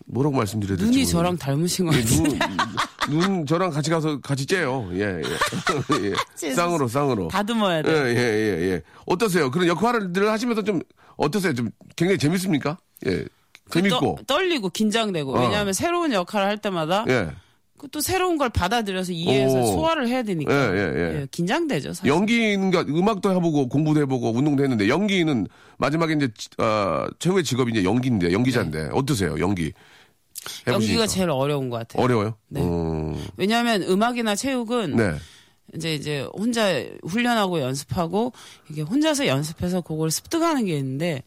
뭐라고 0.06 0.36
말씀드려야 0.38 0.78
될지. 0.78 0.92
눈이. 0.92 1.08
저랑 1.08 1.38
닮으신 1.38 1.86
것 1.88 1.96
예, 1.96 2.02
같은데. 2.02 2.40
눈, 3.10 3.20
눈 3.20 3.46
저랑 3.46 3.72
같이 3.72 3.90
가서 3.90 4.20
같이 4.22 4.46
째요. 4.46 4.90
예, 4.94 5.00
예. 5.02 5.24
예. 6.48 6.54
쌍으로, 6.54 6.88
쌍으로. 6.88 7.28
다듬어야 7.30 7.80
예, 7.80 7.82
돼. 7.84 7.92
예, 7.92 8.16
예, 8.16 8.72
예. 8.72 8.82
어떠세요? 9.06 9.52
그런 9.52 9.68
역할들을 9.68 10.30
하시면서 10.32 10.64
좀 10.64 10.80
어떠세요? 11.18 11.54
좀 11.54 11.70
굉장히 11.96 12.18
재밌습니까? 12.18 12.78
예. 13.08 13.26
재밌고. 13.72 14.18
떠- 14.26 14.36
떨리고 14.36 14.70
긴장되고 14.70 15.36
어. 15.38 15.42
왜냐하면 15.42 15.74
새로운 15.74 16.12
역할을 16.14 16.48
할 16.48 16.58
때마다 16.58 17.06
예. 17.08 17.30
그또 17.78 18.02
새로운 18.02 18.38
걸 18.38 18.50
받아들여서 18.50 19.14
이해해서 19.14 19.58
오. 19.62 19.66
소화를 19.68 20.08
해야 20.10 20.22
되니까 20.24 20.52
예, 20.54 20.78
예, 20.78 21.20
예. 21.22 21.28
긴장되죠 21.32 21.94
사실. 21.94 22.10
연기인가 22.10 22.82
음악도 22.82 23.32
해보고 23.32 23.70
공부도 23.70 24.02
해보고 24.02 24.32
운동도 24.32 24.64
했는데 24.64 24.90
연기는 24.90 25.48
마지막에 25.78 26.14
이제 26.14 26.28
어, 26.58 27.06
최후의 27.20 27.44
직업이 27.46 27.72
이제 27.72 27.84
연기인데 27.86 28.34
연기자인데 28.34 28.90
어떠세요? 28.92 29.40
연기 29.40 29.72
해보시니까. 30.68 30.74
연기가 30.74 31.08
제일 31.08 31.30
어려운 31.30 31.70
것 31.70 31.78
같아요. 31.78 32.04
어려워요. 32.04 32.36
네. 32.48 32.62
음, 32.62 33.16
왜냐하면 33.38 33.84
음악이나 33.84 34.36
체육은 34.36 34.96
네. 34.96 35.16
이제 35.76 35.94
이제 35.94 36.28
혼자 36.34 36.84
훈련하고 37.06 37.62
연습하고 37.62 38.34
이게 38.70 38.82
혼자서 38.82 39.28
연습해서 39.28 39.82
그걸 39.82 40.12
습득하는 40.12 40.66
게 40.66 40.78
있는데 40.78 41.24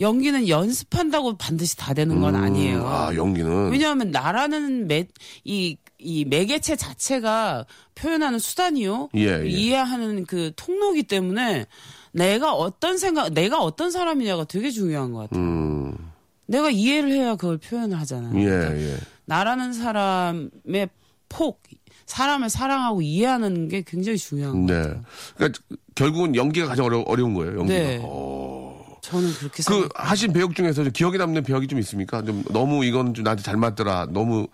연기는 0.00 0.48
연습한다고 0.48 1.36
반드시 1.36 1.76
다 1.76 1.92
되는 1.94 2.20
건 2.20 2.34
아니에요. 2.34 2.86
아 2.86 3.14
연기는 3.14 3.70
왜냐하면 3.70 4.10
나라는 4.10 4.86
매, 4.86 5.06
이, 5.44 5.76
이 5.98 6.24
매개체 6.24 6.76
자체가 6.76 7.66
표현하는 7.94 8.38
수단이요. 8.38 9.10
예, 9.16 9.42
예. 9.42 9.46
이해하는 9.46 10.24
그 10.26 10.52
통로기 10.56 11.04
때문에 11.04 11.66
내가 12.12 12.52
어떤 12.54 12.98
생각, 12.98 13.32
내가 13.32 13.60
어떤 13.60 13.90
사람이냐가 13.90 14.44
되게 14.44 14.70
중요한 14.70 15.12
것 15.12 15.20
같아요. 15.20 15.42
음, 15.42 15.96
내가 16.46 16.70
이해를 16.70 17.10
해야 17.12 17.36
그걸 17.36 17.58
표현을 17.58 17.98
하잖아요. 18.00 18.38
예, 18.38 18.90
예. 18.92 18.96
나라는 19.24 19.72
사람의 19.72 20.88
폭, 21.28 21.62
사람을 22.06 22.50
사랑하고 22.50 23.00
이해하는 23.02 23.68
게 23.68 23.82
굉장히 23.86 24.18
중요한 24.18 24.66
것 24.66 24.72
네. 24.72 24.82
같아요. 24.82 25.02
그러니까 25.36 25.60
결국은 25.94 26.34
연기가 26.36 26.66
가장 26.66 26.84
어려, 26.84 27.00
어려운 27.06 27.34
거예요. 27.34 27.60
연기가. 27.60 27.78
네. 27.78 28.00
어. 28.02 28.72
저는 29.02 29.32
그렇게 29.34 29.56
그 29.56 29.62
생각. 29.62 29.88
하신 29.94 30.32
배역 30.32 30.54
중에서 30.54 30.84
좀 30.84 30.92
기억에 30.92 31.18
남는 31.18 31.42
배역이 31.42 31.66
좀 31.66 31.78
있습니까? 31.80 32.22
좀 32.22 32.44
너무 32.50 32.84
이건 32.84 33.14
좀 33.14 33.24
나한테 33.24 33.42
잘 33.42 33.56
맞더라. 33.56 34.08
너무 34.10 34.46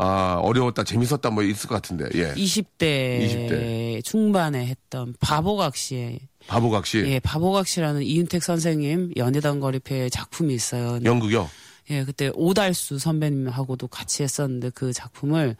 아 0.00 0.40
어려웠다, 0.42 0.84
재밌었다 0.84 1.30
뭐 1.30 1.42
있을 1.42 1.68
것 1.68 1.74
같은데. 1.76 2.08
예. 2.14 2.32
20대, 2.34 2.68
20대. 2.78 4.04
중반에 4.04 4.66
했던 4.66 5.14
바보각 5.20 5.76
씨의 5.76 6.20
바보각 6.46 6.86
씨 6.86 6.98
예, 6.98 7.20
바보각 7.20 7.66
씨라는 7.66 8.02
이윤택 8.02 8.42
선생님 8.42 9.12
연예단 9.16 9.60
거리패 9.60 10.08
작품이 10.08 10.54
있어요. 10.54 10.98
연극이요. 11.04 11.48
예, 11.90 12.04
그때 12.04 12.30
오달수 12.34 12.98
선배님하고도 12.98 13.88
같이 13.88 14.22
했었는데 14.22 14.70
그 14.70 14.92
작품을 14.92 15.56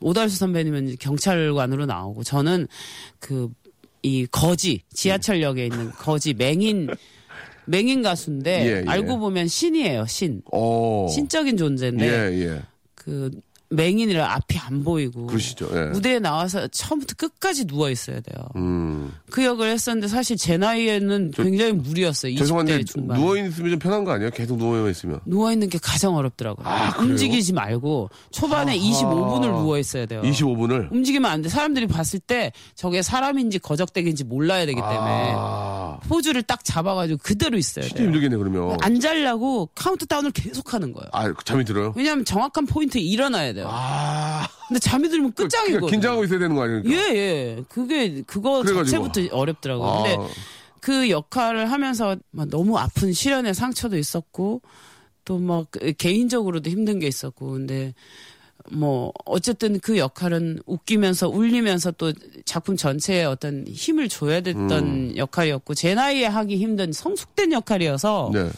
오달수 0.00 0.36
선배님은 0.36 0.96
경찰관으로 0.98 1.86
나오고 1.86 2.24
저는 2.24 2.68
그 3.18 3.48
이 4.06 4.24
거지 4.26 4.82
지하철역에 4.92 5.66
있는 5.66 5.90
거지 5.90 6.32
맹인 6.32 6.88
맹인 7.64 8.02
가수인데 8.02 8.66
예, 8.66 8.82
예. 8.82 8.84
알고 8.86 9.18
보면 9.18 9.48
신이에요 9.48 10.06
신 10.06 10.42
어. 10.52 11.08
신적인 11.10 11.56
존재인데 11.56 12.06
예, 12.06 12.46
예. 12.46 12.62
그 12.94 13.32
맹인이라 13.70 14.32
앞이 14.34 14.58
안 14.58 14.84
보이고 14.84 15.26
그러시죠. 15.26 15.68
예. 15.74 15.90
무대에 15.90 16.18
나와서 16.18 16.68
처음부터 16.68 17.14
끝까지 17.16 17.66
누워 17.66 17.90
있어야 17.90 18.20
돼요. 18.20 18.46
음. 18.56 19.12
그 19.30 19.44
역을 19.44 19.68
했었는데 19.70 20.08
사실 20.08 20.36
제 20.36 20.56
나이에는 20.56 21.32
굉장히 21.32 21.72
무리였어요. 21.72 22.32
20대 22.32 22.38
죄송한데. 22.38 22.84
누워 23.14 23.36
있으면 23.36 23.70
좀 23.70 23.78
편한 23.78 24.04
거 24.04 24.12
아니에요? 24.12 24.30
계속 24.30 24.56
누워 24.58 24.88
있으면. 24.88 25.20
누워 25.26 25.52
있는 25.52 25.68
게 25.68 25.78
가장 25.82 26.14
어렵더라고요. 26.14 26.66
아? 26.66 26.96
움직이지 27.00 27.52
말고 27.52 28.10
초반에 28.30 28.78
25분을 28.78 29.42
누워 29.60 29.78
있어야 29.78 30.06
돼요. 30.06 30.22
25분을. 30.22 30.92
움직이면 30.92 31.30
안 31.30 31.42
돼. 31.42 31.48
사람들이 31.48 31.86
봤을 31.86 32.20
때 32.20 32.52
저게 32.74 33.02
사람인지 33.02 33.58
거적대기인지 33.58 34.24
몰라야 34.24 34.66
되기 34.66 34.80
때문에 34.80 35.32
아. 35.36 35.98
포즈를 36.08 36.42
딱 36.42 36.64
잡아가지고 36.64 37.18
그대로 37.22 37.58
있어야 37.58 37.84
진짜 37.84 37.96
돼요. 37.98 38.06
힘들겠네 38.08 38.36
그러면. 38.36 38.76
안 38.80 39.00
잘라고 39.00 39.70
카운트 39.74 40.06
다운을 40.06 40.30
계속 40.30 40.72
하는 40.74 40.92
거예요. 40.92 41.08
아 41.12 41.32
잠이 41.44 41.64
들어요? 41.64 41.92
왜냐하면 41.96 42.24
정확한 42.24 42.66
포인트에 42.66 43.00
일어나야 43.00 43.52
돼 43.52 43.55
요. 43.62 43.66
아. 43.70 44.46
근데 44.68 44.80
잠이 44.80 45.08
들면 45.08 45.32
끝장이거든요. 45.32 45.76
그러니까 45.80 45.90
긴장하고 45.92 46.24
있어야 46.24 46.38
되는 46.40 46.56
거 46.56 46.62
아닙니까? 46.64 46.90
예, 46.90 47.14
예. 47.16 47.64
그게, 47.68 48.22
그거 48.26 48.62
그래가지고. 48.62 49.08
자체부터 49.12 49.36
어렵더라고요. 49.36 49.88
아. 49.88 50.02
근데 50.02 50.32
그 50.80 51.10
역할을 51.10 51.70
하면서 51.70 52.16
막 52.30 52.48
너무 52.48 52.76
아픈 52.78 53.12
시련의 53.12 53.54
상처도 53.54 53.96
있었고, 53.96 54.62
또 55.24 55.38
막 55.38 55.66
개인적으로도 55.98 56.70
힘든 56.70 56.98
게 57.00 57.06
있었고, 57.08 57.50
근데 57.52 57.94
뭐, 58.72 59.12
어쨌든 59.24 59.78
그 59.78 59.96
역할은 59.98 60.58
웃기면서 60.66 61.28
울리면서 61.28 61.92
또 61.92 62.12
작품 62.44 62.76
전체에 62.76 63.24
어떤 63.24 63.64
힘을 63.68 64.08
줘야 64.08 64.40
됐던 64.40 64.72
음. 64.72 65.16
역할이었고, 65.16 65.74
제 65.74 65.94
나이에 65.94 66.26
하기 66.26 66.56
힘든 66.56 66.92
성숙된 66.92 67.52
역할이어서, 67.52 68.30
네. 68.32 68.50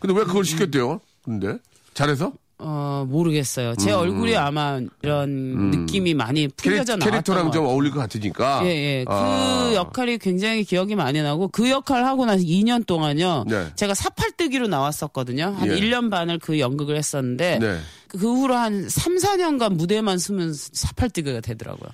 근데 0.00 0.14
왜 0.18 0.24
그걸 0.24 0.44
시켰대요? 0.44 1.00
근데 1.24 1.58
잘해서? 1.94 2.32
어, 2.64 3.04
모르겠어요. 3.08 3.74
제 3.76 3.90
음. 3.92 3.96
얼굴이 3.98 4.36
아마 4.36 4.80
이런 5.02 5.70
느낌이 5.70 6.14
많이 6.14 6.48
풍겨져 6.48 6.96
나왔던 6.96 7.10
캐릭터랑 7.10 7.44
것 7.46 7.52
좀. 7.52 7.66
어울릴 7.66 7.90
것 7.90 8.00
같으니까. 8.00 8.60
예, 8.64 8.68
예. 8.68 9.04
그 9.04 9.12
아. 9.12 9.72
역할이 9.74 10.18
굉장히 10.18 10.64
기억이 10.64 10.94
많이 10.94 11.20
나고 11.22 11.48
그 11.48 11.68
역할을 11.68 12.06
하고 12.06 12.24
나서 12.24 12.42
2년 12.44 12.86
동안요. 12.86 13.44
네. 13.48 13.66
제가 13.74 13.94
사팔뜨기로 13.94 14.68
나왔었거든요. 14.68 15.54
한 15.58 15.68
예. 15.68 15.76
1년 15.76 16.10
반을 16.10 16.38
그 16.38 16.60
연극을 16.60 16.96
했었는데 16.96 17.58
네. 17.58 17.78
그 18.08 18.18
후로 18.18 18.54
한 18.54 18.88
3, 18.88 19.16
4년간 19.16 19.74
무대만 19.74 20.18
쓰면 20.18 20.54
사팔뜨기가 20.54 21.40
되더라고요. 21.40 21.90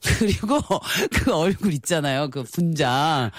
그리고 0.18 0.58
그 1.12 1.34
얼굴 1.34 1.72
있잖아요. 1.74 2.30
그 2.30 2.42
분장. 2.42 3.30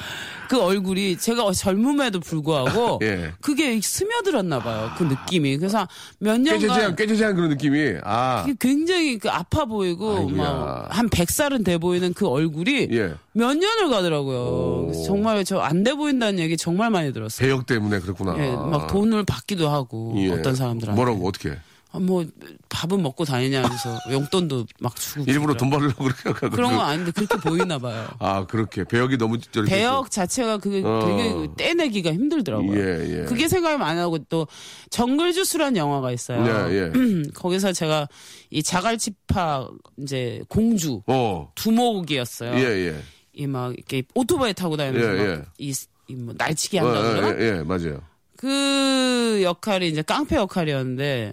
그 0.48 0.62
얼굴이 0.62 1.18
제가 1.18 1.52
젊음에도 1.54 2.20
불구하고 2.20 3.00
예. 3.04 3.32
그게 3.42 3.80
스며들었나 3.82 4.60
봐요. 4.60 4.92
그 4.98 5.04
느낌이. 5.04 5.58
그래서 5.58 5.88
몇 6.20 6.40
년간 6.40 6.96
꾀죄죄한 6.96 7.36
그런 7.36 7.50
느낌이. 7.50 7.96
아. 8.04 8.46
굉장히 8.60 9.18
그 9.18 9.30
아파 9.30 9.66
보이고. 9.66 10.30
막 10.30 10.88
한 10.92 11.10
100살은 11.10 11.64
돼 11.66 11.78
보이는 11.78 12.14
그 12.14 12.28
얼굴이 12.28 12.90
예. 12.92 13.14
몇 13.34 13.56
년을 13.56 13.90
가더라고요. 13.90 14.92
정말 15.06 15.44
저 15.46 15.62
안 15.62 15.84
돼 15.84 15.94
보인다는 15.96 16.38
얘기 16.40 16.58
정말 16.58 16.90
많이 16.92 17.12
들었어요. 17.14 17.48
배역 17.48 17.66
때문에 17.66 18.00
그렇구나. 18.00 18.36
예, 18.38 18.52
막 18.52 18.88
돈을 18.88 19.24
받기도 19.24 19.70
하고 19.70 20.14
예. 20.18 20.30
어떤 20.30 20.54
사람들한테 20.56 20.96
뭐라고, 20.96 21.28
어떻게? 21.28 21.58
아, 21.94 22.00
뭐 22.00 22.26
밥은 22.70 23.02
먹고 23.02 23.26
다니냐 23.26 23.64
하면서 23.64 23.98
용돈도 24.12 24.66
막 24.80 24.96
주고 24.96 25.26
일부러. 25.28 25.54
돈 25.56 25.70
벌려고 25.70 26.04
그렇게 26.06 26.30
하거든. 26.30 26.50
그런 26.52 26.76
거 26.76 26.82
아닌데 26.82 27.12
그렇게 27.12 27.36
보이나 27.38 27.80
봐요. 27.80 28.08
아, 28.20 28.46
그렇게. 28.46 28.84
배역이 28.86 29.18
너무 29.18 29.40
저렇게. 29.40 29.70
배역 29.70 30.10
자체가 30.10 30.58
그게 30.60 30.82
어. 30.86 31.02
되게 31.06 31.48
떼내기가 31.58 32.14
힘들더라고요. 32.14 32.80
예, 32.80 33.20
예. 33.20 33.26
그게 33.26 33.48
생각이 33.50 33.78
많이 33.78 34.00
나고 34.00 34.20
또 34.30 34.48
정글 34.90 35.34
주스란 35.34 35.76
영화가 35.76 36.12
있어요. 36.12 36.46
예, 36.70 36.76
예. 36.76 36.92
거기서 37.36 37.74
제가 37.74 38.08
이 38.50 38.64
자갈치파 38.64 39.70
이제 39.98 40.42
공주 40.48 41.02
어. 41.08 41.52
두목이었어요. 41.56 42.58
예, 42.58 42.88
예. 42.88 42.96
이막 43.34 43.74
이렇게 43.74 44.04
오토바이 44.16 44.54
타고 44.54 44.78
다니면서 44.78 45.18
예, 45.18 45.44
예. 45.60 45.72
막이뭐 46.08 46.34
날치기 46.38 46.80
어, 46.80 46.86
한다 46.86 47.02
그러나? 47.02 47.40
예, 47.42 47.58
예, 47.60 47.64
맞아요. 47.64 48.02
그 48.38 49.40
역할이 49.44 49.88
이제 49.90 50.02
깡패 50.02 50.36
역할이었는데 50.36 51.32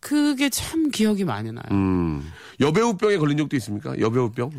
그게 0.00 0.48
참 0.50 0.90
기억이 0.90 1.24
많이 1.24 1.50
나요. 1.52 1.64
음. 1.70 2.32
여배우병에 2.60 3.18
걸린 3.18 3.36
적도 3.36 3.56
있습니까? 3.56 3.98
여배우병? 3.98 4.50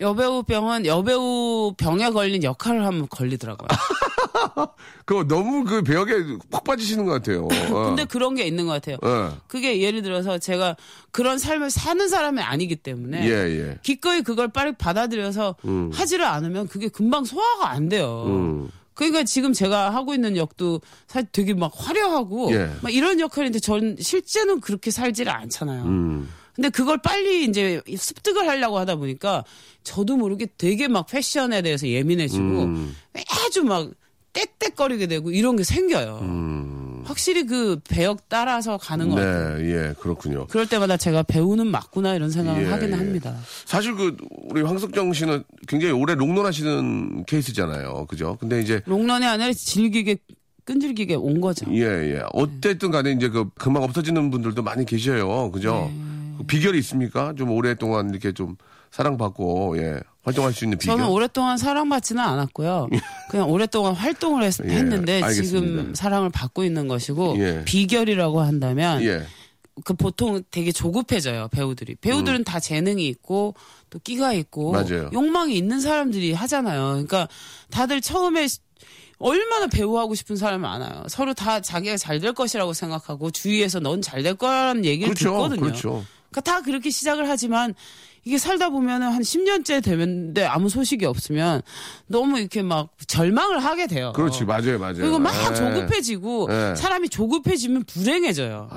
여배우 0.00 0.44
병은 0.44 0.86
여배우 0.86 1.74
병에 1.76 2.10
걸린 2.10 2.44
역할을 2.44 2.86
하면 2.86 3.08
걸리더라고요. 3.08 3.66
그거 5.04 5.24
너무 5.24 5.64
그 5.64 5.82
배역에 5.82 6.38
푹 6.50 6.62
빠지시는 6.62 7.04
것 7.04 7.12
같아요. 7.12 7.48
어. 7.72 7.86
근데 7.86 8.04
그런 8.04 8.36
게 8.36 8.44
있는 8.44 8.66
것 8.66 8.72
같아요. 8.72 8.98
예. 9.02 9.36
그게 9.48 9.80
예를 9.80 10.02
들어서 10.02 10.38
제가 10.38 10.76
그런 11.10 11.38
삶을 11.38 11.70
사는 11.70 12.08
사람이 12.08 12.40
아니기 12.40 12.76
때문에 12.76 13.24
예, 13.24 13.30
예. 13.30 13.78
기꺼이 13.82 14.22
그걸 14.22 14.48
빨리 14.48 14.72
받아들여서 14.76 15.56
하지를 15.92 16.24
않으면 16.26 16.68
그게 16.68 16.88
금방 16.88 17.24
소화가 17.24 17.70
안 17.70 17.88
돼요. 17.88 18.24
음. 18.26 18.70
그러니까 18.98 19.22
지금 19.22 19.52
제가 19.52 19.94
하고 19.94 20.12
있는 20.12 20.36
역도 20.36 20.80
사실 21.06 21.28
되게 21.30 21.54
막 21.54 21.70
화려하고 21.72 22.52
예. 22.52 22.68
막 22.82 22.92
이런 22.92 23.20
역할인데 23.20 23.60
전 23.60 23.96
실제는 24.00 24.60
그렇게 24.60 24.90
살지를 24.90 25.30
않잖아요. 25.30 25.84
음. 25.84 26.28
근데 26.52 26.68
그걸 26.68 26.98
빨리 26.98 27.44
이제 27.44 27.80
습득을 27.96 28.48
하려고 28.48 28.76
하다 28.76 28.96
보니까 28.96 29.44
저도 29.84 30.16
모르게 30.16 30.48
되게 30.58 30.88
막 30.88 31.06
패션에 31.06 31.62
대해서 31.62 31.86
예민해지고 31.86 32.42
음. 32.42 32.96
아주 33.46 33.62
막 33.62 33.88
땡땡거리게 34.32 35.06
되고 35.06 35.30
이런 35.30 35.54
게 35.54 35.62
생겨요. 35.62 36.18
확실히 37.08 37.46
그 37.46 37.80
배역 37.88 38.28
따라서 38.28 38.76
가는 38.76 39.08
것 39.08 39.14
같아요. 39.16 39.56
음. 39.56 39.62
네, 39.62 39.72
예, 39.72 39.94
그렇군요. 39.98 40.46
그럴 40.48 40.66
때마다 40.66 40.98
제가 40.98 41.22
배우는 41.22 41.66
맞구나 41.66 42.14
이런 42.14 42.30
생각을 42.30 42.64
예, 42.64 42.66
하기는 42.70 42.92
예. 42.92 42.96
합니다. 42.96 43.34
사실 43.64 43.94
그 43.94 44.14
우리 44.50 44.60
황석정 44.60 45.14
씨는 45.14 45.42
굉장히 45.66 45.94
오래 45.94 46.14
롱런 46.14 46.44
하시는 46.44 47.24
케이스잖아요. 47.24 48.06
그죠? 48.08 48.36
근데 48.38 48.60
이제 48.60 48.82
롱런이 48.84 49.24
아니라 49.24 49.52
질기게 49.54 50.18
끈질기게 50.66 51.14
온 51.14 51.40
거죠. 51.40 51.64
예, 51.72 51.82
예. 51.82 52.22
어쨌든 52.34 52.90
간에 52.90 53.12
이제 53.12 53.30
그 53.30 53.48
금방 53.54 53.84
없어지는 53.84 54.30
분들도 54.30 54.62
많이 54.62 54.84
계셔요. 54.84 55.50
그죠? 55.50 55.90
네. 55.90 56.34
그 56.36 56.42
비결이 56.44 56.78
있습니까? 56.80 57.32
좀 57.38 57.50
오랫동안 57.52 58.10
이렇게 58.10 58.32
좀 58.32 58.56
사랑받고, 58.90 59.78
예. 59.78 60.00
활동할 60.28 60.52
수 60.52 60.64
있는 60.64 60.78
비결. 60.78 60.96
저는 60.96 61.10
오랫동안 61.10 61.58
사랑받지는 61.58 62.22
않았고요. 62.22 62.88
그냥 63.30 63.50
오랫동안 63.50 63.94
활동을 63.94 64.44
했, 64.44 64.54
예, 64.64 64.82
는데. 64.82 65.20
지금 65.32 65.94
사랑을 65.94 66.30
받고 66.30 66.64
있는 66.64 66.88
것이고 66.88 67.36
예. 67.38 67.62
비결이라고 67.64 68.40
한다면 68.40 69.02
예. 69.02 69.22
그 69.84 69.94
보통 69.94 70.42
되게 70.50 70.72
조급해져요 70.72 71.48
배우들이. 71.48 71.94
배우들은 71.96 72.44
다 72.44 72.58
재능이 72.58 73.06
있고 73.08 73.54
또 73.90 73.98
끼가 74.00 74.32
있고 74.32 74.70
음. 74.70 74.72
맞아요. 74.72 75.10
욕망이 75.12 75.56
있는 75.56 75.80
사람들이 75.80 76.32
하잖아요. 76.32 76.80
그러니까 76.92 77.28
다들 77.70 78.00
처음에 78.00 78.48
시- 78.48 78.58
얼마나 79.20 79.66
배우하고 79.66 80.14
싶은 80.14 80.36
사람이 80.36 80.62
많아요. 80.62 81.04
서로 81.08 81.34
다 81.34 81.60
자기가 81.60 81.96
잘 81.96 82.20
될 82.20 82.32
것이라고 82.34 82.72
생각하고 82.72 83.30
주위에서 83.30 83.80
넌 83.80 84.00
잘 84.02 84.22
될 84.22 84.34
거라는 84.36 84.84
얘기를 84.84 85.12
그렇죠. 85.14 85.30
듣거든요. 85.32 85.60
그렇죠. 85.60 86.04
그러니까 86.30 86.40
다 86.42 86.60
그렇게 86.62 86.90
시작을 86.90 87.28
하지만 87.28 87.74
이게 88.28 88.36
살다 88.36 88.68
보면은 88.68 89.10
한 89.10 89.22
10년째 89.22 89.82
되는데 89.82 90.44
아무 90.44 90.68
소식이 90.68 91.06
없으면 91.06 91.62
너무 92.08 92.38
이렇게 92.38 92.60
막 92.60 92.90
절망을 93.06 93.64
하게 93.64 93.86
돼요. 93.86 94.12
그렇지. 94.14 94.44
맞아요. 94.44 94.78
맞아요. 94.78 94.96
그리고 94.96 95.18
막 95.18 95.32
예. 95.50 95.54
조급해지고 95.54 96.48
예. 96.50 96.74
사람이 96.76 97.08
조급해지면 97.08 97.84
불행해져요. 97.84 98.68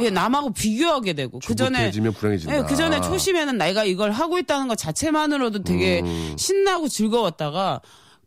예, 0.00 0.10
남하고 0.10 0.52
비교하게 0.54 1.12
되고 1.12 1.38
그 1.38 1.54
전에 1.54 1.76
조급해지면 1.92 2.12
불행해진다. 2.14 2.56
예, 2.56 2.62
그 2.62 2.74
전에 2.74 3.00
초심에는 3.00 3.58
내가 3.58 3.84
이걸 3.84 4.10
하고 4.10 4.40
있다는 4.40 4.66
것 4.66 4.76
자체만으로도 4.76 5.62
되게 5.62 6.00
음. 6.00 6.34
신나고 6.36 6.88
즐거웠다가 6.88 7.80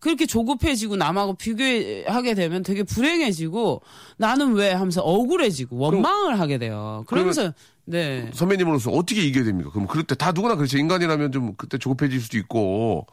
그렇게 0.05 0.27
조급해지고 0.27 0.97
남하고 0.97 1.33
비교하게 1.33 2.35
되면 2.35 2.61
되게 2.61 2.83
불행해지고 2.83 3.81
나는 4.17 4.53
왜 4.53 4.71
하면서 4.71 5.01
억울해지고 5.01 5.77
원망을 5.77 6.39
하게 6.39 6.59
돼요. 6.59 7.03
그러면서 7.07 7.51
네. 7.85 8.29
선배님으로서 8.31 8.91
어떻게 8.91 9.23
이겨야 9.23 9.45
됩니까? 9.45 9.71
그럼 9.71 9.87
그럴 9.87 10.03
때 10.03 10.13
다 10.13 10.31
누구나 10.31 10.57
그렇죠. 10.57 10.77
인간이라면 10.77 11.31
좀 11.31 11.55
그때 11.57 11.79
조급해질 11.79 12.21
수도 12.21 12.37
있고, 12.37 13.07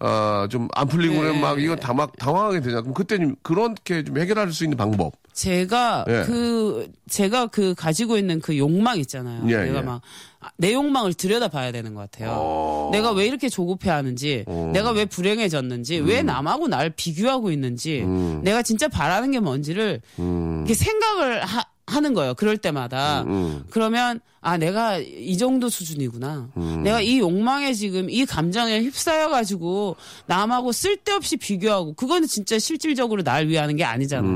아, 0.00 0.48
좀안 0.50 0.88
풀리고 0.88 1.14
그러면 1.14 1.34
네. 1.34 1.40
막 1.40 1.60
이거 1.62 1.76
다막 1.76 2.16
당황하게 2.16 2.62
되잖아. 2.62 2.80
그럼 2.80 2.94
그때 2.94 3.16
좀 3.16 3.36
그렇게 3.42 4.02
좀 4.02 4.18
해결할 4.18 4.50
수 4.52 4.64
있는 4.64 4.76
방법. 4.76 5.12
제가 5.34 6.04
예. 6.08 6.22
그 6.24 6.90
제가 7.08 7.48
그 7.48 7.74
가지고 7.74 8.16
있는 8.16 8.40
그 8.40 8.56
욕망 8.56 8.98
있잖아요. 8.98 9.42
예, 9.48 9.64
내가 9.64 9.78
예. 9.80 9.82
막내 9.82 10.72
욕망을 10.72 11.12
들여다 11.12 11.48
봐야 11.48 11.72
되는 11.72 11.92
것 11.94 12.08
같아요. 12.08 12.90
내가 12.92 13.10
왜 13.10 13.26
이렇게 13.26 13.48
조급해 13.48 13.90
하는지, 13.90 14.44
내가 14.72 14.92
왜 14.92 15.04
불행해졌는지, 15.04 15.98
왜 15.98 16.20
음. 16.20 16.26
남하고 16.26 16.68
날 16.68 16.90
비교하고 16.90 17.50
있는지, 17.50 18.04
내가 18.42 18.62
진짜 18.62 18.88
바라는 18.88 19.32
게 19.32 19.40
뭔지를 19.40 20.00
이렇게 20.16 20.74
생각을 20.74 21.44
하, 21.44 21.64
하는 21.94 22.14
거예요. 22.14 22.34
그럴 22.34 22.58
때마다. 22.58 23.22
음. 23.22 23.64
그러면 23.70 24.20
아 24.40 24.58
내가 24.58 24.98
이 24.98 25.38
정도 25.38 25.68
수준이구나. 25.70 26.50
내가 26.82 27.00
이 27.00 27.18
욕망에 27.18 27.72
지금 27.72 28.10
이 28.10 28.26
감정에 28.26 28.80
휩싸여 28.80 29.28
가지고 29.30 29.96
남하고 30.26 30.70
쓸데없이 30.72 31.36
비교하고 31.38 31.94
그거는 31.94 32.26
진짜 32.28 32.58
실질적으로 32.58 33.22
날 33.22 33.46
위하는 33.48 33.76
게 33.76 33.84
아니잖아. 33.84 34.28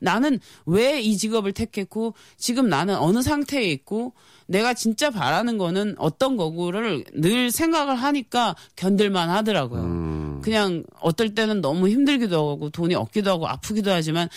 나는 0.00 0.40
왜 0.66 1.00
이 1.00 1.16
직업을 1.16 1.52
택했고 1.52 2.14
지금 2.36 2.68
나는 2.68 2.96
어느 2.96 3.22
상태에 3.22 3.64
있고 3.70 4.12
내가 4.46 4.74
진짜 4.74 5.10
바라는 5.10 5.58
거는 5.58 5.94
어떤 5.98 6.36
거고를 6.36 7.04
늘 7.14 7.50
생각을 7.50 7.94
하니까 7.96 8.56
견딜만 8.76 9.30
하더라고요. 9.30 10.40
그냥 10.42 10.82
어떨 11.00 11.34
때는 11.34 11.60
너무 11.60 11.88
힘들기도 11.88 12.50
하고 12.50 12.68
돈이 12.70 12.94
없기도 12.96 13.30
하고 13.30 13.46
아프기도 13.46 13.90
하지만 13.92 14.28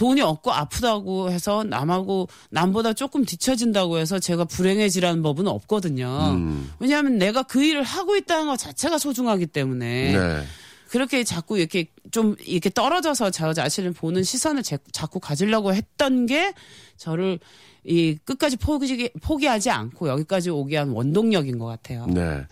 돈이 0.00 0.22
없고 0.22 0.50
아프다고 0.50 1.30
해서 1.30 1.62
남하고 1.62 2.26
남보다 2.48 2.94
조금 2.94 3.22
뒤처진다고 3.26 3.98
해서 3.98 4.18
제가 4.18 4.46
불행해지라는 4.46 5.22
법은 5.22 5.46
없거든요. 5.46 6.38
왜냐하면 6.78 7.18
내가 7.18 7.42
그 7.42 7.62
일을 7.62 7.82
하고 7.82 8.16
있다는 8.16 8.46
것 8.46 8.56
자체가 8.56 8.96
소중하기 8.96 9.48
때문에 9.48 10.12
네. 10.16 10.42
그렇게 10.88 11.22
자꾸 11.22 11.58
이렇게 11.58 11.88
좀 12.12 12.34
이렇게 12.46 12.70
떨어져서 12.70 13.30
저 13.30 13.52
자신을 13.52 13.92
보는 13.92 14.22
시선을 14.22 14.62
제- 14.62 14.78
자꾸 14.90 15.20
가지려고 15.20 15.74
했던 15.74 16.24
게 16.24 16.54
저를 16.96 17.38
이 17.84 18.16
끝까지 18.24 18.56
포기, 18.56 19.10
포기하지 19.22 19.68
않고 19.70 20.08
여기까지 20.08 20.48
오게 20.48 20.78
한 20.78 20.90
원동력인 20.90 21.58
것 21.58 21.66
같아요. 21.66 22.06
네. 22.06 22.42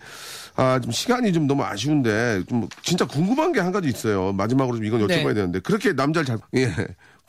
아, 0.55 0.79
좀 0.79 0.91
시간이 0.91 1.33
좀 1.33 1.47
너무 1.47 1.63
아쉬운데, 1.63 2.43
좀 2.47 2.67
진짜 2.83 3.05
궁금한 3.05 3.53
게 3.53 3.59
한 3.59 3.71
가지 3.71 3.87
있어요. 3.89 4.33
마지막으로 4.33 4.77
좀 4.77 4.85
이건 4.85 5.01
여쭤봐야 5.01 5.27
네. 5.27 5.33
되는데, 5.35 5.59
그렇게 5.59 5.93
남자를 5.93 6.25
잘, 6.25 6.37
예. 6.55 6.73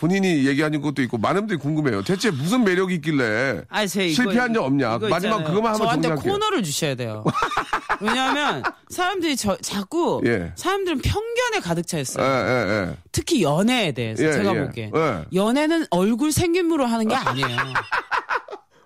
본인이 0.00 0.46
얘기하는 0.46 0.80
것도 0.80 1.02
있고, 1.02 1.18
많은 1.18 1.42
분들이 1.42 1.58
궁금해요. 1.58 2.02
대체 2.02 2.30
무슨 2.30 2.64
매력이 2.64 2.94
있길래 2.96 3.62
아니, 3.68 3.86
실패한 3.86 4.54
적 4.54 4.64
없냐? 4.64 4.96
이거 4.96 5.08
마지막. 5.08 5.44
그것만 5.44 5.72
한번 5.74 5.86
저한테 5.86 6.08
정리할게요. 6.08 6.32
코너를 6.32 6.62
주셔야 6.62 6.94
돼요. 6.94 7.22
왜냐하면 8.00 8.62
사람들이 8.88 9.36
저 9.36 9.58
자꾸 9.58 10.22
예. 10.24 10.52
사람들은 10.56 11.00
편견에 11.02 11.60
가득 11.62 11.86
차 11.86 11.98
예, 11.98 12.00
있어요. 12.00 12.24
예, 12.24 12.88
예. 12.90 12.96
특히 13.12 13.42
연애에 13.42 13.92
대해서 13.92 14.24
예, 14.24 14.32
제가 14.32 14.56
예. 14.56 14.60
보기에 14.64 14.90
예. 14.94 15.24
연애는 15.34 15.84
얼굴 15.90 16.32
생김으로 16.32 16.86
하는 16.86 17.06
게 17.06 17.14
아니에요. 17.14 17.48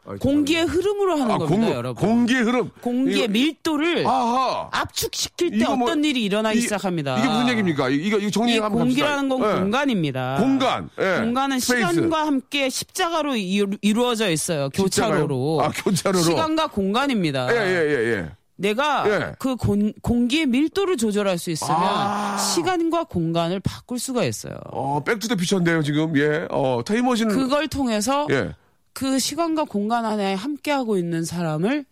아, 0.07 0.15
공기의 0.21 0.65
흐름으로 0.65 1.13
하는 1.15 1.31
아, 1.35 1.39
겁니다, 1.39 1.67
공, 1.67 1.75
여러분. 1.75 2.07
공기의 2.07 2.43
흐름. 2.43 2.71
공기의 2.83 3.25
이거- 3.25 3.33
밀도를 3.33 4.07
아하. 4.07 4.69
압축시킬 4.71 5.59
때 5.59 5.65
뭐- 5.65 5.85
어떤 5.85 6.05
일이 6.05 6.23
일어나기 6.25 6.59
이- 6.59 6.61
시작합니다. 6.63 7.19
이게 7.19 7.29
무슨 7.29 7.49
얘기입니까? 7.49 7.89
이- 7.89 7.95
이거, 7.97 8.19
이거 8.19 8.31
정리 8.31 8.55
이 8.55 8.59
한번. 8.59 8.81
공기라는 8.81 9.29
건 9.31 9.41
예. 9.41 9.61
공간입니다. 9.61 10.37
공간, 10.39 10.91
예. 11.01 11.21
공간은 11.21 11.59
space. 11.59 11.89
시간과 11.95 12.27
함께 12.27 12.69
십자가로 12.69 13.37
이루, 13.37 13.77
이루 13.81 14.07
어져 14.07 14.29
있어요. 14.31 14.69
교차로로. 14.71 15.61
아, 15.63 15.71
교차로로. 15.75 16.23
시간과 16.23 16.67
공간입니다. 16.67 17.49
예, 17.55 17.61
예, 17.71 17.89
예, 17.89 18.13
예. 18.13 18.29
내가 18.57 19.05
예. 19.09 19.33
그 19.39 19.57
공, 19.57 19.93
공기의 20.03 20.47
밀도를 20.47 20.97
조절할 20.97 21.39
수 21.39 21.51
있으면 21.51 21.75
아. 21.77 22.37
시간과 22.39 23.05
공간을 23.05 23.59
바꿀 23.61 23.99
수가 23.99 24.23
있어요. 24.25 24.55
어, 24.71 25.03
Back 25.05 25.18
to 25.18 25.25
the 25.25 25.35
Future인데요, 25.35 25.83
지금. 25.83 26.17
예. 26.19 26.47
어, 26.51 26.83
타임머신. 26.85 27.29
그걸 27.29 27.67
통해서 27.69 28.29
예. 28.31 28.53
그 28.95 29.19
시간과 29.19 29.65
공간 29.65 30.05
안에 30.07 30.35
함께하고 30.35 30.97
있는 30.97 31.25
사람을 31.25 31.85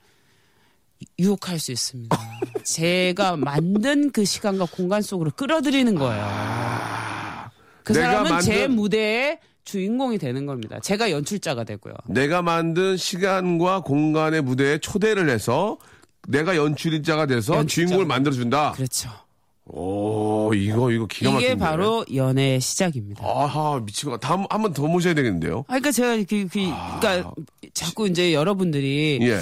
유혹할 1.19 1.59
수 1.59 1.73
있습니다. 1.73 2.17
제가 2.65 3.37
만든 3.37 4.11
그 4.13 4.25
시간과 4.25 4.67
공간 4.67 5.03
속으로 5.03 5.33
끌어들이는 5.33 5.97
거예요. 5.97 7.51
그 7.83 7.93
내가 7.93 8.07
사람은 8.25 8.41
제 8.41 8.67
만든- 8.69 8.75
무대의 8.77 9.39
주인공이 9.65 10.19
되는 10.19 10.47
겁니다. 10.47 10.79
제가 10.81 11.11
연출자가 11.11 11.65
되고요. 11.65 11.95
내가 12.07 12.41
만든 12.43 12.97
시간과 12.97 13.81
공간의 13.81 14.43
무대에 14.43 14.79
초대를 14.79 15.29
해서 15.29 15.79
내가 16.29 16.57
연출자가 16.57 17.27
돼서 17.27 17.57
연출자. 17.57 17.75
주인공을 17.75 18.07
만들어준다. 18.07 18.73
그렇죠. 18.73 19.11
오, 19.65 20.53
이거, 20.55 20.91
이거 20.91 21.07
기가 21.07 21.31
막히네. 21.31 21.53
이게 21.53 21.59
바로 21.59 22.05
연애의 22.13 22.61
시작입니다. 22.61 23.25
아하, 23.25 23.81
미치겠다. 23.81 24.19
다음, 24.19 24.45
한 24.51 24.61
번 24.63 24.73
더 24.73 24.87
모셔야 24.87 25.15
되겠는데요. 25.15 25.61
아, 25.61 25.79
그러니까 25.79 25.93
제가 25.93 26.17
그, 26.17 26.25
그, 26.27 26.49
그러니까 27.01 27.33
자꾸 27.73 28.09
이제 28.09 28.35
여러분들이 28.35 29.19
예. 29.23 29.39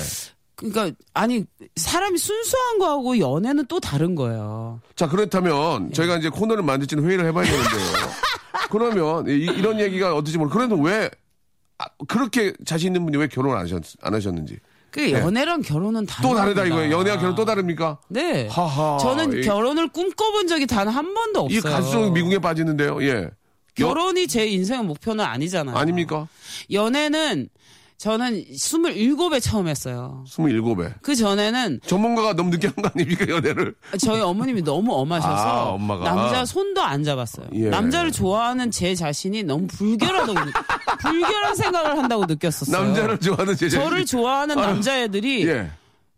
그러니까 0.56 0.90
아니 1.14 1.44
사람이 1.76 2.18
순수한 2.18 2.78
거하고 2.78 3.18
연애는 3.18 3.64
또 3.66 3.80
다른 3.80 4.14
거예요. 4.14 4.80
자, 4.94 5.08
그렇다면 5.08 5.90
저희가 5.92 6.18
이제 6.18 6.28
코너를 6.28 6.62
만들지는 6.62 7.02
회의를 7.04 7.24
해봐야 7.26 7.44
되는데요. 7.46 7.80
그러면 8.70 9.26
이, 9.26 9.46
런 9.62 9.80
얘기가 9.80 10.14
어떨지 10.14 10.36
모르 10.36 10.50
그래도 10.50 10.76
왜 10.76 11.10
아, 11.78 11.86
그렇게 12.06 12.52
자신 12.66 12.88
있는 12.88 13.04
분이 13.06 13.16
왜 13.16 13.26
결혼 13.26 13.56
안, 13.56 13.62
하셨, 13.62 13.82
안 14.02 14.12
하셨는지. 14.14 14.58
그 14.90 15.10
연애랑 15.12 15.62
결혼은 15.62 16.06
네. 16.06 16.14
또 16.22 16.34
다르다. 16.34 16.64
이거예요. 16.64 16.98
연애와 16.98 17.18
결혼 17.18 17.34
또 17.34 17.44
다릅니까? 17.44 17.98
네. 18.08 18.48
하하. 18.48 18.98
저는 18.98 19.38
이- 19.38 19.42
결혼을 19.42 19.88
꿈꿔본 19.88 20.46
적이 20.48 20.66
단 20.66 20.88
한 20.88 21.14
번도 21.14 21.40
없어요. 21.42 21.58
이 21.58 21.60
갈수록 21.60 22.10
미국에 22.12 22.38
빠지는데요. 22.38 23.02
예. 23.04 23.30
결혼이 23.76 24.26
제 24.26 24.46
인생의 24.46 24.84
목표는 24.84 25.24
아니잖아요. 25.24 25.76
아닙니까? 25.76 26.26
연애는 26.72 27.48
저는 28.00 28.46
27에 28.50 29.42
처음 29.42 29.68
했어요. 29.68 30.24
27에. 30.26 30.94
그 31.02 31.14
전에는 31.14 31.80
전문가가 31.84 32.32
너무 32.32 32.48
늦게 32.48 32.68
한 32.68 32.74
거 32.82 32.88
아닙니까, 32.94 33.26
연애를? 33.28 33.74
저희 34.00 34.22
어머님이 34.22 34.62
너무 34.62 34.94
엄하셔서 34.94 35.34
아, 35.36 35.64
엄마가. 35.72 36.04
남자 36.14 36.46
손도 36.46 36.80
안 36.80 37.04
잡았어요. 37.04 37.48
예. 37.52 37.68
남자를 37.68 38.10
좋아하는 38.10 38.70
제 38.70 38.94
자신이 38.94 39.42
너무 39.42 39.66
불결하다고 39.66 40.32
느- 40.32 40.50
불결한 41.02 41.54
생각을 41.54 41.98
한다고 41.98 42.24
느꼈었어요. 42.24 42.82
남자를 42.84 43.18
좋아하는 43.20 43.54
제 43.54 43.66
자신이- 43.68 43.70
저를 43.84 44.06
좋아하는 44.06 44.58
아유, 44.58 44.66
남자애들이 44.66 45.46
예. 45.46 45.70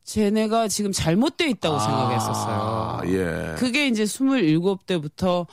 쟤네가 0.05 0.69
지금 0.69 0.93
잘못돼 0.93 1.49
있다고 1.49 1.81
생각했었어요. 1.81 3.01
아, 3.01 3.01
예. 3.07 3.55
그게 3.59 3.89
이제 3.89 4.05
27때부터 4.05 5.47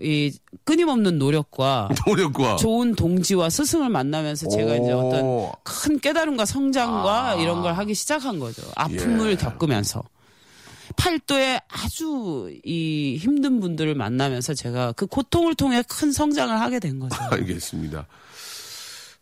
이 0.00 0.32
끊임없는 0.64 1.18
노력과 1.18 1.88
노력과. 2.06 2.56
좋은 2.56 2.94
동지와 2.94 3.50
스승을 3.50 3.88
만나면서 3.88 4.48
제가 4.48 4.76
이제 4.76 4.92
오. 4.92 4.98
어떤 4.98 5.52
큰 5.62 6.00
깨달음과 6.00 6.44
성장과 6.46 7.30
아. 7.30 7.34
이런 7.34 7.62
걸 7.62 7.74
하기 7.74 7.94
시작한 7.94 8.38
거죠. 8.38 8.62
아픔을 8.76 9.32
예. 9.32 9.36
겪으면서. 9.36 10.02
팔도에 10.96 11.60
아주 11.68 12.52
이 12.64 13.16
힘든 13.18 13.58
분들을 13.60 13.94
만나면서 13.94 14.54
제가 14.54 14.92
그 14.92 15.06
고통을 15.06 15.54
통해 15.54 15.82
큰 15.88 16.12
성장을 16.12 16.58
하게 16.60 16.78
된 16.78 16.98
거죠. 16.98 17.16
알겠습니다. 17.30 18.06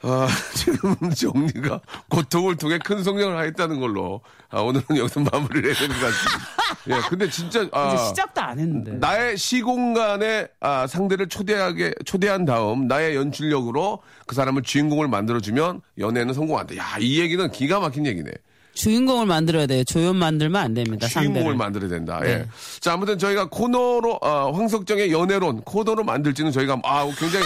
아, 0.03 0.27
지금 0.55 0.97
정리가 1.11 1.81
고통을 2.09 2.57
통해 2.57 2.79
큰 2.85 3.03
성장을 3.05 3.37
하였다는 3.37 3.81
걸로 3.81 4.21
아, 4.51 4.61
오늘은 4.61 4.85
여기서 4.97 5.21
마무리를 5.21 5.65
해야 5.71 5.79
될것 5.79 5.97
같습니다. 5.97 6.49
예, 6.89 7.09
근데 7.09 7.31
진짜 7.31 7.67
아, 7.73 7.95
이제 7.95 8.05
시작도 8.07 8.41
안 8.41 8.59
했는데. 8.59 8.93
나의 8.93 9.37
시공간에 9.39 10.49
아, 10.61 10.87
상대를 10.87 11.29
초대하게 11.29 11.95
초대한 12.05 12.45
다음 12.45 12.89
나의 12.89 13.15
연출력으로 13.15 14.01
그 14.27 14.35
사람을 14.35 14.63
주인공을 14.63 15.07
만들어주면 15.09 15.81
연애는 15.99 16.35
성공한다. 16.35 16.77
야, 16.77 16.97
이 16.99 17.21
얘기는 17.21 17.51
기가 17.53 17.79
막힌 17.79 18.05
얘기네. 18.07 18.31
주인공을 18.75 19.27
만들어야 19.27 19.67
돼요. 19.67 19.85
조연 19.85 20.17
만들면 20.17 20.61
안 20.61 20.73
됩니다. 20.75 21.07
주인공을 21.07 21.41
상대를. 21.41 21.57
만들어야 21.57 21.91
된다. 21.91 22.21
네. 22.23 22.29
예. 22.31 22.47
자, 22.81 22.95
아무튼 22.95 23.19
저희가 23.19 23.51
코너로 23.51 24.19
아, 24.23 24.51
황석정의 24.53 25.13
연애론 25.13 25.61
코너로 25.61 26.03
만들지는 26.05 26.51
저희가 26.53 26.81
아 26.83 27.05
굉장히 27.19 27.45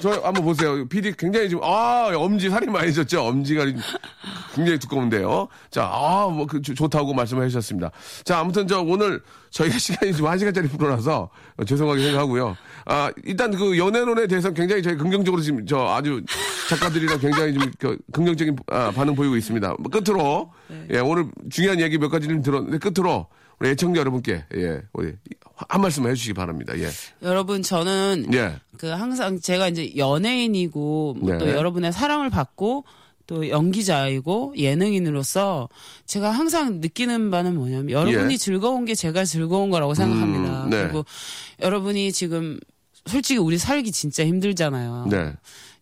저 0.00 0.10
한번 0.22 0.44
보세요. 0.44 0.86
PD 0.88 1.12
굉장히 1.16 1.48
지금 1.48 1.62
아 1.64 2.10
엄지 2.14 2.50
살이 2.50 2.66
많이 2.66 2.92
졌죠. 2.92 3.22
엄지가 3.24 3.64
굉장히 4.54 4.78
두꺼운데요. 4.78 5.48
자, 5.70 5.84
아 5.90 6.26
뭐 6.28 6.46
그, 6.46 6.60
좋다고 6.60 7.14
말씀해 7.14 7.48
주셨습니다. 7.48 7.90
자, 8.24 8.38
아무튼 8.40 8.66
저 8.66 8.80
오늘 8.80 9.22
저희가 9.50 9.78
시간이 9.78 10.12
지금 10.12 10.28
한 10.28 10.38
시간짜리 10.38 10.68
프로라서 10.68 11.30
죄송하게 11.66 12.02
생각하고요. 12.02 12.56
아 12.84 13.10
일단 13.24 13.50
그 13.56 13.78
연애론에 13.78 14.26
대해서 14.26 14.50
굉장히 14.52 14.82
저희 14.82 14.96
긍정적으로 14.96 15.40
지금 15.42 15.64
저 15.66 15.86
아주 15.86 16.22
작가들이랑 16.68 17.18
굉장히 17.20 17.54
좀 17.54 17.70
그 17.78 17.96
긍정적인 18.12 18.56
아, 18.68 18.90
반응 18.90 19.14
보이고 19.14 19.36
있습니다. 19.36 19.76
뭐 19.78 19.90
끝으로 19.90 20.52
예 20.92 20.98
오늘 20.98 21.26
중요한 21.50 21.80
얘기 21.80 21.96
몇 21.98 22.08
가지 22.08 22.28
좀 22.28 22.42
들었는데 22.42 22.78
끝으로 22.78 23.26
우리 23.58 23.70
애청자 23.70 24.00
여러분께 24.00 24.44
예 24.54 24.82
우리 24.92 25.14
한 25.68 25.80
말씀 25.80 26.06
해주시기 26.06 26.34
바랍니다. 26.34 26.78
예 26.78 26.88
여러분 27.22 27.62
저는 27.62 28.28
예. 28.34 28.56
그 28.76 28.88
항상 28.88 29.40
제가 29.40 29.68
이제 29.68 29.96
연예인이고 29.96 31.16
뭐또 31.20 31.46
네. 31.46 31.52
여러분의 31.52 31.92
사랑을 31.92 32.28
받고 32.30 32.84
또 33.26 33.48
연기자이고 33.48 34.54
예능인으로서 34.56 35.68
제가 36.06 36.30
항상 36.30 36.80
느끼는 36.80 37.30
바는 37.30 37.56
뭐냐면 37.56 37.90
여러분이 37.90 38.34
예. 38.34 38.36
즐거운 38.36 38.84
게 38.84 38.94
제가 38.94 39.24
즐거운 39.24 39.70
거라고 39.70 39.94
생각합니다. 39.94 40.64
음, 40.64 40.70
네. 40.70 40.82
그리고 40.82 41.04
여러분이 41.60 42.12
지금 42.12 42.60
솔직히 43.06 43.38
우리 43.38 43.58
살기 43.58 43.90
진짜 43.90 44.24
힘들잖아요. 44.24 45.08
네. 45.10 45.32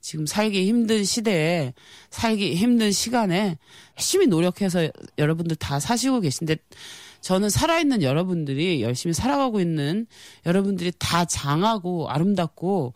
지금 0.00 0.26
살기 0.26 0.66
힘든 0.66 1.02
시대에 1.02 1.72
살기 2.10 2.54
힘든 2.56 2.92
시간에 2.92 3.58
열심히 3.96 4.26
노력해서 4.26 4.88
여러분들 5.18 5.56
다 5.56 5.80
사시고 5.80 6.20
계신데 6.20 6.56
저는 7.24 7.48
살아있는 7.48 8.02
여러분들이 8.02 8.82
열심히 8.82 9.14
살아가고 9.14 9.58
있는 9.58 10.06
여러분들이 10.44 10.92
다 10.98 11.24
장하고 11.24 12.10
아름답고 12.10 12.92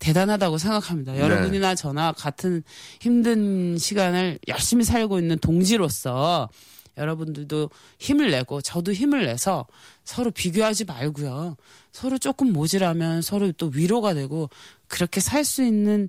대단하다고 0.00 0.58
생각합니다. 0.58 1.12
네. 1.12 1.20
여러분이나 1.20 1.76
저나 1.76 2.10
같은 2.10 2.64
힘든 3.00 3.78
시간을 3.78 4.40
열심히 4.48 4.82
살고 4.82 5.20
있는 5.20 5.38
동지로서 5.38 6.48
여러분들도 6.96 7.70
힘을 8.00 8.32
내고 8.32 8.60
저도 8.60 8.92
힘을 8.92 9.26
내서 9.26 9.64
서로 10.02 10.32
비교하지 10.32 10.84
말고요. 10.84 11.56
서로 11.92 12.18
조금 12.18 12.52
모질하면 12.52 13.22
서로 13.22 13.52
또 13.52 13.70
위로가 13.72 14.12
되고 14.12 14.50
그렇게 14.88 15.20
살 15.20 15.44
수 15.44 15.62
있는 15.62 16.08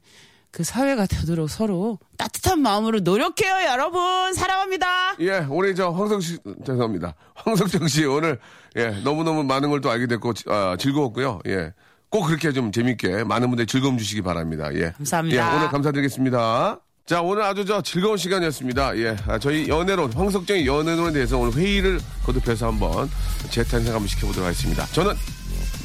그 0.51 0.63
사회가 0.63 1.05
되도록 1.05 1.49
서로 1.49 1.99
따뜻한 2.17 2.59
마음으로 2.61 2.99
노력해요, 3.01 3.53
여러분. 3.69 4.33
사랑합니다. 4.33 5.15
예, 5.19 5.45
우리 5.49 5.75
저 5.75 5.89
황석 5.89 6.21
씨, 6.23 6.37
죄송합니다. 6.65 7.13
황석정 7.35 7.87
씨 7.87 8.05
오늘, 8.05 8.39
예, 8.75 8.87
너무 9.03 9.23
너무 9.23 9.43
많은 9.43 9.69
걸 9.69 9.79
또 9.81 9.89
알게 9.91 10.07
됐고, 10.07 10.33
아, 10.47 10.75
즐거웠고요. 10.79 11.39
예. 11.47 11.73
꼭 12.09 12.23
그렇게 12.23 12.51
좀 12.51 12.71
재밌게 12.71 13.23
많은 13.25 13.49
분들 13.49 13.67
즐거움 13.67 13.97
주시기 13.99 14.23
바랍니다. 14.23 14.73
예. 14.73 14.91
감사합니다. 14.97 15.37
예, 15.53 15.57
오늘 15.57 15.67
감사드리겠습니다. 15.69 16.79
자, 17.05 17.21
오늘 17.21 17.43
아주 17.43 17.65
저 17.65 17.81
즐거운 17.83 18.17
시간이었습니다. 18.17 18.97
예. 18.97 19.15
아, 19.27 19.37
저희 19.37 19.67
연애론, 19.67 20.11
황석정의 20.13 20.65
연애론에 20.65 21.13
대해서 21.13 21.37
오늘 21.37 21.53
회의를 21.53 21.99
거듭해서 22.25 22.67
한번 22.67 23.09
재탄생 23.51 23.93
한번 23.93 24.07
시켜보도록 24.07 24.45
하겠습니다. 24.47 24.85
저는 24.87 25.13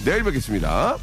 내일 0.06 0.22
뵙겠습니다. 0.24 0.96